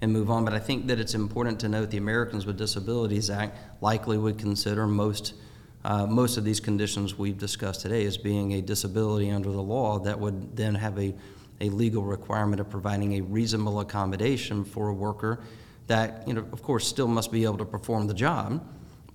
and 0.00 0.12
move 0.12 0.30
on. 0.30 0.44
But 0.44 0.54
I 0.54 0.58
think 0.58 0.86
that 0.86 0.98
it's 0.98 1.14
important 1.14 1.60
to 1.60 1.68
note 1.68 1.90
the 1.90 1.98
Americans 1.98 2.46
with 2.46 2.56
Disabilities 2.56 3.30
Act 3.30 3.58
likely 3.82 4.18
would 4.18 4.38
consider 4.38 4.86
most. 4.86 5.34
Uh, 5.82 6.06
most 6.06 6.36
of 6.36 6.44
these 6.44 6.60
conditions 6.60 7.16
we've 7.16 7.38
discussed 7.38 7.80
today 7.80 8.04
as 8.04 8.18
being 8.18 8.52
a 8.52 8.60
disability 8.60 9.30
under 9.30 9.50
the 9.50 9.62
law 9.62 9.98
that 9.98 10.20
would 10.20 10.54
then 10.54 10.74
have 10.74 10.98
a, 10.98 11.14
a 11.62 11.70
legal 11.70 12.02
requirement 12.04 12.60
of 12.60 12.68
providing 12.68 13.14
a 13.14 13.22
reasonable 13.22 13.80
accommodation 13.80 14.62
for 14.62 14.88
a 14.88 14.92
worker 14.92 15.42
that, 15.86 16.28
you 16.28 16.34
know, 16.34 16.44
of 16.52 16.62
course, 16.62 16.86
still 16.86 17.08
must 17.08 17.32
be 17.32 17.44
able 17.44 17.56
to 17.56 17.64
perform 17.64 18.06
the 18.06 18.14
job, 18.14 18.62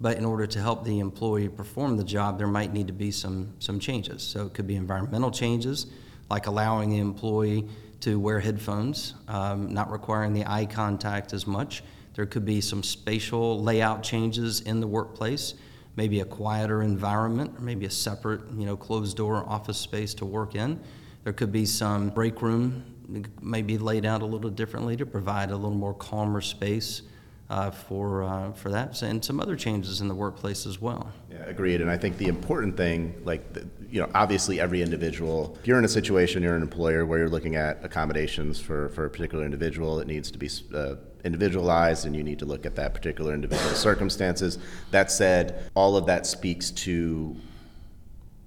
but 0.02 0.18
in 0.18 0.26
order 0.26 0.48
to 0.48 0.60
help 0.60 0.84
the 0.84 1.00
employee 1.00 1.48
perform 1.48 1.98
the 1.98 2.04
job, 2.04 2.40
there 2.40 2.48
might 2.48 2.74
need 2.74 2.88
to 2.88 2.94
be 2.94 3.12
some, 3.12 3.54
some 3.60 3.80
changes. 3.80 4.24
So 4.24 4.48
it 4.48 4.56
could 4.56 4.66
be 4.66 4.76
environmental 4.76 5.30
changes, 5.30 5.86
like 6.32 6.48
allowing 6.48 6.90
the 6.90 6.98
employee 6.98 7.70
to 8.06 8.20
wear 8.20 8.40
headphones, 8.40 9.16
um, 9.28 9.74
not 9.74 9.92
requiring 9.92 10.32
the 10.32 10.46
eye 10.46 10.68
contact 10.68 11.34
as 11.34 11.48
much. 11.48 11.84
There 12.14 12.28
could 12.28 12.46
be 12.46 12.62
some 12.62 12.84
spatial 12.84 13.64
layout 13.64 14.04
changes 14.04 14.62
in 14.62 14.80
the 14.80 14.86
workplace, 14.86 15.56
maybe 15.96 16.20
a 16.20 16.26
quieter 16.26 16.84
environment, 16.84 17.56
or 17.58 17.62
maybe 17.62 17.88
a 17.88 17.90
separate, 17.90 18.42
you 18.56 18.68
know, 18.68 18.78
closed 18.78 19.18
door 19.18 19.44
office 19.50 19.80
space 19.80 20.14
to 20.16 20.26
work 20.26 20.54
in. 20.54 20.80
There 21.24 21.34
could 21.34 21.52
be 21.52 21.66
some 21.66 22.10
break 22.10 22.44
room, 22.44 22.86
maybe 23.42 23.80
laid 23.80 24.06
out 24.06 24.22
a 24.22 24.26
little 24.28 24.52
differently 24.52 24.96
to 24.98 25.06
provide 25.08 25.50
a 25.50 25.56
little 25.56 25.72
more 25.76 25.96
calmer 25.96 26.42
space 26.42 27.02
uh, 27.50 27.72
for 27.72 28.24
uh, 28.24 28.52
for 28.54 28.70
that, 28.70 29.02
and 29.02 29.24
some 29.24 29.40
other 29.40 29.56
changes 29.56 30.02
in 30.02 30.08
the 30.08 30.16
workplace 30.16 30.66
as 30.66 30.82
well. 30.82 31.12
Yeah, 31.32 31.44
agreed. 31.46 31.82
And 31.82 31.90
I 31.90 31.98
think 31.98 32.18
the 32.18 32.28
important 32.28 32.76
thing, 32.76 33.22
like 33.24 33.54
the, 33.54 33.68
you 33.90 34.02
know, 34.02 34.10
obviously 34.16 34.60
every 34.60 34.82
individual. 34.82 35.58
If 35.60 35.68
you're 35.68 35.80
in 35.80 35.86
a 35.86 35.90
situation, 35.90 36.42
you're 36.44 36.56
an 36.56 36.62
employer 36.62 37.06
where 37.06 37.20
you're 37.20 37.30
looking 37.30 37.56
at 37.56 37.84
accommodations 37.84 38.60
for 38.60 38.90
for 38.90 39.06
a 39.06 39.10
particular 39.10 39.46
individual, 39.46 40.00
it 40.00 40.08
needs 40.08 40.32
to 40.32 40.38
be. 40.38 40.50
Uh, 40.74 40.96
individualized 41.26 42.06
and 42.06 42.16
you 42.16 42.24
need 42.24 42.38
to 42.38 42.46
look 42.46 42.68
at 42.68 42.76
that 42.76 42.94
particular 42.94 43.34
individual 43.34 43.74
circumstances. 43.74 44.60
That 44.92 45.10
said, 45.10 45.72
all 45.74 45.98
of 45.98 46.06
that 46.06 46.28
speaks 46.28 46.70
to 46.72 47.36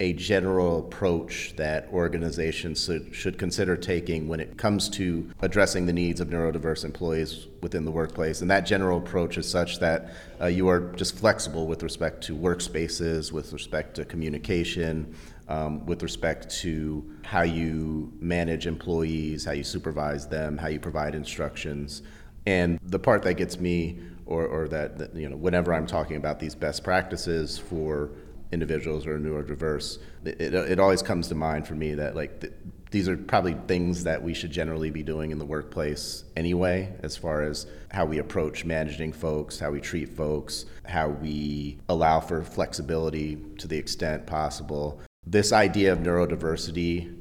a 0.01 0.13
general 0.13 0.79
approach 0.79 1.55
that 1.57 1.89
organizations 1.93 2.89
should, 3.13 3.39
consider 3.39 3.77
taking 3.77 4.29
when 4.29 4.39
it 4.39 4.57
comes 4.57 4.89
to 4.89 5.29
addressing 5.41 5.87
the 5.87 5.93
needs 5.93 6.21
of 6.21 6.29
neurodiverse 6.29 6.85
employees 6.85 7.49
within 7.63 7.85
the 7.85 7.91
workplace. 7.91 8.41
And 8.41 8.51
that 8.51 8.61
general 8.61 8.99
approach 8.99 9.39
is 9.39 9.49
such 9.49 9.81
that 9.81 10.13
uh, 10.41 10.47
you 10.47 10.69
are 10.69 10.93
just 10.93 11.19
flexible 11.19 11.67
with 11.67 11.83
respect 11.83 12.23
to 12.25 12.37
workspaces, 12.37 13.33
with 13.33 13.53
respect 13.53 13.97
to 13.97 14.05
communication, 14.05 15.15
um, 15.49 15.85
with 15.87 16.03
respect 16.03 16.49
to 16.61 17.05
how 17.25 17.43
you 17.43 18.13
manage 18.21 18.67
employees, 18.69 19.45
how 19.45 19.53
you 19.53 19.65
supervise 19.65 20.29
them, 20.29 20.57
how 20.59 20.69
you 20.69 20.79
provide 20.79 21.17
instructions. 21.17 22.03
And 22.47 22.79
the 22.85 22.99
part 23.01 23.23
that 23.25 23.35
gets 23.35 23.59
me, 23.59 23.99
or, 24.27 24.47
or 24.47 24.69
that, 24.69 24.99
that, 24.99 25.15
you 25.17 25.29
know, 25.29 25.37
whenever 25.37 25.75
I'm 25.75 25.87
talking 25.87 26.17
about 26.17 26.39
these 26.39 26.55
best 26.55 26.85
practices 26.85 27.59
for 27.59 28.11
individuals 28.53 29.07
or 29.07 29.19
neurodiverse, 29.19 29.99
it, 30.25 30.55
it, 30.55 30.81
always 30.81 31.03
comes 31.03 31.29
to 31.29 31.35
mind 31.35 31.67
for 31.67 31.75
me 31.75 31.95
that 31.95 32.17
like 32.17 32.41
th- 32.41 32.53
these 32.91 33.09
are 33.09 33.17
probably 33.17 33.55
things 33.67 34.05
that 34.05 34.23
we 34.23 34.33
should 34.33 34.51
generally 34.51 34.91
be 34.91 35.03
doing 35.03 35.31
in 35.31 35.39
the 35.39 35.45
workplace 35.45 36.25
anyway, 36.37 36.91
as 37.03 37.17
far 37.17 37.43
as 37.43 37.67
how 37.91 38.07
we 38.07 38.19
approach 38.19 38.65
managing 38.65 39.13
folks, 39.13 39.59
how 39.59 39.71
we 39.71 39.81
treat 39.81 40.09
folks, 40.09 40.65
how 40.87 41.09
we 41.09 41.79
allow 41.89 42.19
for 42.21 42.43
flexibility 42.43 43.37
to 43.59 43.69
the 43.69 43.77
extent 43.77 44.27
possible. 44.27 45.01
This 45.27 45.53
idea 45.53 45.93
of 45.93 45.99
neurodiversity 45.99 47.15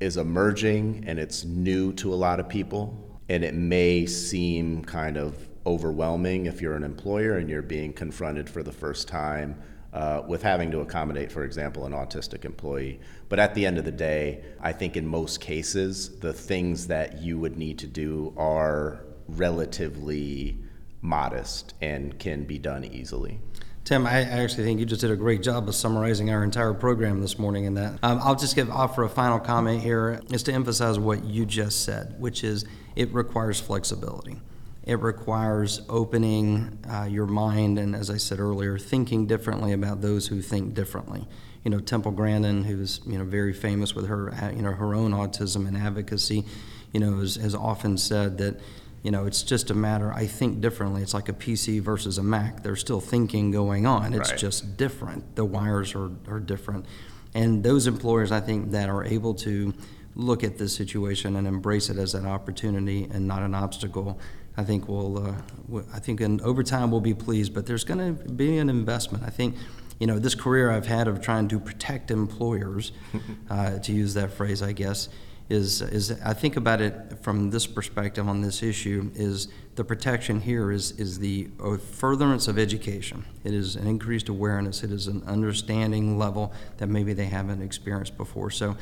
is 0.00 0.16
emerging 0.16 1.04
and 1.06 1.18
it's 1.18 1.44
new 1.44 1.92
to 1.94 2.12
a 2.12 2.16
lot 2.16 2.40
of 2.40 2.48
people 2.48 3.20
and 3.28 3.44
it 3.44 3.54
may 3.54 4.06
seem 4.06 4.84
kind 4.84 5.16
of 5.16 5.48
overwhelming 5.64 6.46
if 6.46 6.60
you're 6.60 6.74
an 6.74 6.82
employer 6.82 7.36
and 7.36 7.48
you're 7.48 7.62
being 7.62 7.92
confronted 7.92 8.48
for 8.48 8.62
the 8.62 8.72
first 8.72 9.06
time 9.06 9.60
uh, 9.92 10.22
with 10.26 10.42
having 10.42 10.70
to 10.70 10.80
accommodate, 10.80 11.30
for 11.30 11.44
example, 11.44 11.84
an 11.84 11.92
autistic 11.92 12.44
employee. 12.44 13.00
But 13.28 13.38
at 13.38 13.54
the 13.54 13.66
end 13.66 13.78
of 13.78 13.84
the 13.84 13.92
day, 13.92 14.42
I 14.60 14.72
think 14.72 14.96
in 14.96 15.06
most 15.06 15.40
cases, 15.40 16.18
the 16.20 16.32
things 16.32 16.86
that 16.86 17.20
you 17.20 17.38
would 17.38 17.56
need 17.56 17.78
to 17.80 17.86
do 17.86 18.32
are 18.36 19.04
relatively 19.28 20.58
modest 21.02 21.74
and 21.80 22.18
can 22.18 22.44
be 22.44 22.58
done 22.58 22.84
easily. 22.84 23.38
Tim, 23.84 24.06
I 24.06 24.22
actually 24.22 24.62
think 24.62 24.78
you 24.78 24.86
just 24.86 25.00
did 25.00 25.10
a 25.10 25.16
great 25.16 25.42
job 25.42 25.68
of 25.68 25.74
summarizing 25.74 26.30
our 26.30 26.44
entire 26.44 26.72
program 26.72 27.20
this 27.20 27.36
morning 27.36 27.64
in 27.64 27.74
that. 27.74 27.98
Um, 28.04 28.20
I'll 28.22 28.36
just 28.36 28.54
give 28.54 28.70
offer 28.70 29.02
a 29.02 29.08
final 29.08 29.40
comment 29.40 29.82
here 29.82 30.20
is 30.30 30.44
to 30.44 30.52
emphasize 30.52 31.00
what 31.00 31.24
you 31.24 31.44
just 31.44 31.84
said, 31.84 32.14
which 32.20 32.44
is 32.44 32.64
it 32.94 33.12
requires 33.12 33.60
flexibility. 33.60 34.40
It 34.84 34.98
requires 35.00 35.80
opening 35.88 36.78
uh, 36.90 37.04
your 37.04 37.26
mind 37.26 37.78
and, 37.78 37.94
as 37.94 38.10
I 38.10 38.16
said 38.16 38.40
earlier, 38.40 38.78
thinking 38.78 39.26
differently 39.26 39.72
about 39.72 40.00
those 40.00 40.26
who 40.26 40.42
think 40.42 40.74
differently. 40.74 41.26
You 41.64 41.70
know, 41.70 41.78
Temple 41.78 42.10
Grandin, 42.10 42.64
who's 42.64 43.00
you 43.06 43.16
know 43.16 43.24
very 43.24 43.52
famous 43.52 43.94
with 43.94 44.08
her 44.08 44.34
uh, 44.34 44.50
you 44.50 44.62
know 44.62 44.72
her 44.72 44.94
own 44.94 45.12
autism 45.12 45.68
and 45.68 45.76
advocacy, 45.76 46.44
you 46.92 46.98
know, 46.98 47.18
has, 47.18 47.36
has 47.36 47.54
often 47.54 47.96
said 47.96 48.38
that 48.38 48.58
you 49.04 49.12
know 49.12 49.26
it's 49.26 49.44
just 49.44 49.70
a 49.70 49.74
matter. 49.74 50.12
I 50.12 50.26
think 50.26 50.60
differently. 50.60 51.02
It's 51.02 51.14
like 51.14 51.28
a 51.28 51.32
PC 51.32 51.80
versus 51.80 52.18
a 52.18 52.22
Mac. 52.24 52.64
There's 52.64 52.80
still 52.80 53.00
thinking 53.00 53.52
going 53.52 53.86
on. 53.86 54.12
It's 54.12 54.30
Right. 54.30 54.38
just 54.38 54.76
different. 54.76 55.36
The 55.36 55.44
wires 55.44 55.94
are 55.94 56.10
are 56.26 56.40
different, 56.40 56.86
and 57.32 57.62
those 57.62 57.86
employers 57.86 58.32
I 58.32 58.40
think 58.40 58.72
that 58.72 58.88
are 58.88 59.04
able 59.04 59.34
to 59.34 59.72
look 60.16 60.42
at 60.44 60.58
this 60.58 60.74
situation 60.74 61.36
and 61.36 61.46
embrace 61.46 61.88
it 61.88 61.96
as 61.96 62.14
an 62.14 62.26
opportunity 62.26 63.08
and 63.10 63.26
not 63.26 63.40
an 63.42 63.54
obstacle, 63.54 64.18
I 64.56 64.64
think 64.64 64.88
we'll, 64.88 65.26
uh, 65.26 65.82
I 65.94 65.98
think 65.98 66.20
in, 66.20 66.40
over 66.42 66.62
time 66.62 66.90
we'll 66.90 67.00
be 67.00 67.14
pleased, 67.14 67.54
but 67.54 67.66
there's 67.66 67.84
going 67.84 68.16
to 68.16 68.24
be 68.24 68.58
an 68.58 68.68
investment. 68.68 69.24
I 69.24 69.30
think, 69.30 69.56
you 69.98 70.06
know, 70.06 70.18
this 70.18 70.34
career 70.34 70.70
I've 70.70 70.86
had 70.86 71.08
of 71.08 71.20
trying 71.22 71.48
to 71.48 71.58
protect 71.58 72.10
employers, 72.10 72.92
uh, 73.50 73.78
to 73.78 73.92
use 73.92 74.14
that 74.14 74.32
phrase, 74.32 74.62
I 74.62 74.72
guess, 74.72 75.08
is, 75.48 75.82
is 75.82 76.18
I 76.24 76.34
think 76.34 76.56
about 76.56 76.80
it 76.80 77.18
from 77.22 77.50
this 77.50 77.66
perspective 77.66 78.28
on 78.28 78.40
this 78.40 78.62
issue 78.62 79.10
is 79.14 79.48
the 79.74 79.84
protection 79.84 80.40
here 80.40 80.70
is, 80.70 80.92
is 80.92 81.18
the 81.18 81.48
uh, 81.62 81.76
furtherance 81.76 82.46
of 82.48 82.58
education. 82.58 83.24
It 83.44 83.54
is 83.54 83.76
an 83.76 83.86
increased 83.86 84.28
awareness. 84.28 84.82
It 84.82 84.90
is 84.92 85.06
an 85.06 85.22
understanding 85.26 86.18
level 86.18 86.52
that 86.76 86.88
maybe 86.88 87.12
they 87.12 87.26
haven't 87.26 87.62
experienced 87.62 88.16
before. 88.16 88.50
So, 88.50 88.76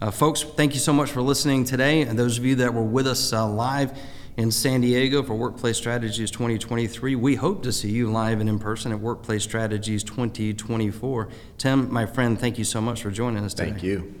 uh, 0.00 0.12
folks, 0.12 0.42
thank 0.42 0.74
you 0.74 0.80
so 0.80 0.92
much 0.92 1.10
for 1.10 1.22
listening 1.22 1.64
today. 1.64 2.02
And 2.02 2.16
those 2.16 2.38
of 2.38 2.44
you 2.44 2.54
that 2.56 2.72
were 2.72 2.84
with 2.84 3.08
us 3.08 3.32
uh, 3.32 3.48
live 3.48 3.98
in 4.38 4.52
San 4.52 4.80
Diego 4.80 5.20
for 5.24 5.34
Workplace 5.34 5.76
Strategies 5.76 6.30
2023, 6.30 7.16
we 7.16 7.34
hope 7.34 7.60
to 7.64 7.72
see 7.72 7.90
you 7.90 8.08
live 8.08 8.38
and 8.38 8.48
in 8.48 8.60
person 8.60 8.92
at 8.92 9.00
Workplace 9.00 9.42
Strategies 9.42 10.04
2024. 10.04 11.28
Tim, 11.58 11.92
my 11.92 12.06
friend, 12.06 12.38
thank 12.38 12.56
you 12.56 12.62
so 12.62 12.80
much 12.80 13.02
for 13.02 13.10
joining 13.10 13.44
us 13.44 13.52
today. 13.52 13.70
Thank 13.70 13.82
you. 13.82 14.14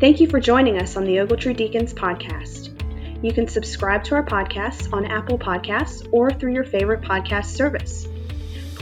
Thank 0.00 0.20
you 0.20 0.28
for 0.28 0.38
joining 0.38 0.78
us 0.78 0.98
on 0.98 1.04
the 1.04 1.16
Ogletree 1.16 1.56
Deakins 1.56 1.94
podcast. 1.94 3.24
You 3.24 3.32
can 3.32 3.48
subscribe 3.48 4.04
to 4.04 4.16
our 4.16 4.26
podcast 4.26 4.92
on 4.92 5.06
Apple 5.06 5.38
Podcasts 5.38 6.06
or 6.12 6.30
through 6.30 6.52
your 6.52 6.64
favorite 6.64 7.00
podcast 7.00 7.46
service. 7.46 8.06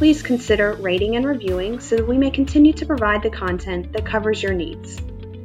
Please 0.03 0.21
consider 0.21 0.73
rating 0.81 1.15
and 1.15 1.25
reviewing 1.25 1.79
so 1.79 1.95
that 1.95 2.09
we 2.09 2.19
may 2.19 2.33
continue 2.33 2.73
to 2.73 2.85
provide 2.85 3.23
the 3.23 3.31
content 3.31 3.93
that 3.93 4.05
covers 4.05 4.43
your 4.43 4.53
needs. 4.53 4.99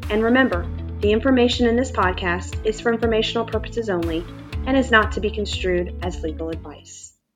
And 0.09 0.23
remember, 0.23 0.67
the 0.99 1.11
information 1.11 1.67
in 1.67 1.75
this 1.75 1.91
podcast 1.91 2.65
is 2.65 2.81
for 2.81 2.91
informational 2.91 3.45
purposes 3.45 3.87
only 3.87 4.25
and 4.65 4.75
is 4.75 4.89
not 4.89 5.11
to 5.11 5.19
be 5.19 5.29
construed 5.29 5.93
as 6.01 6.23
legal 6.23 6.49
advice. 6.49 7.06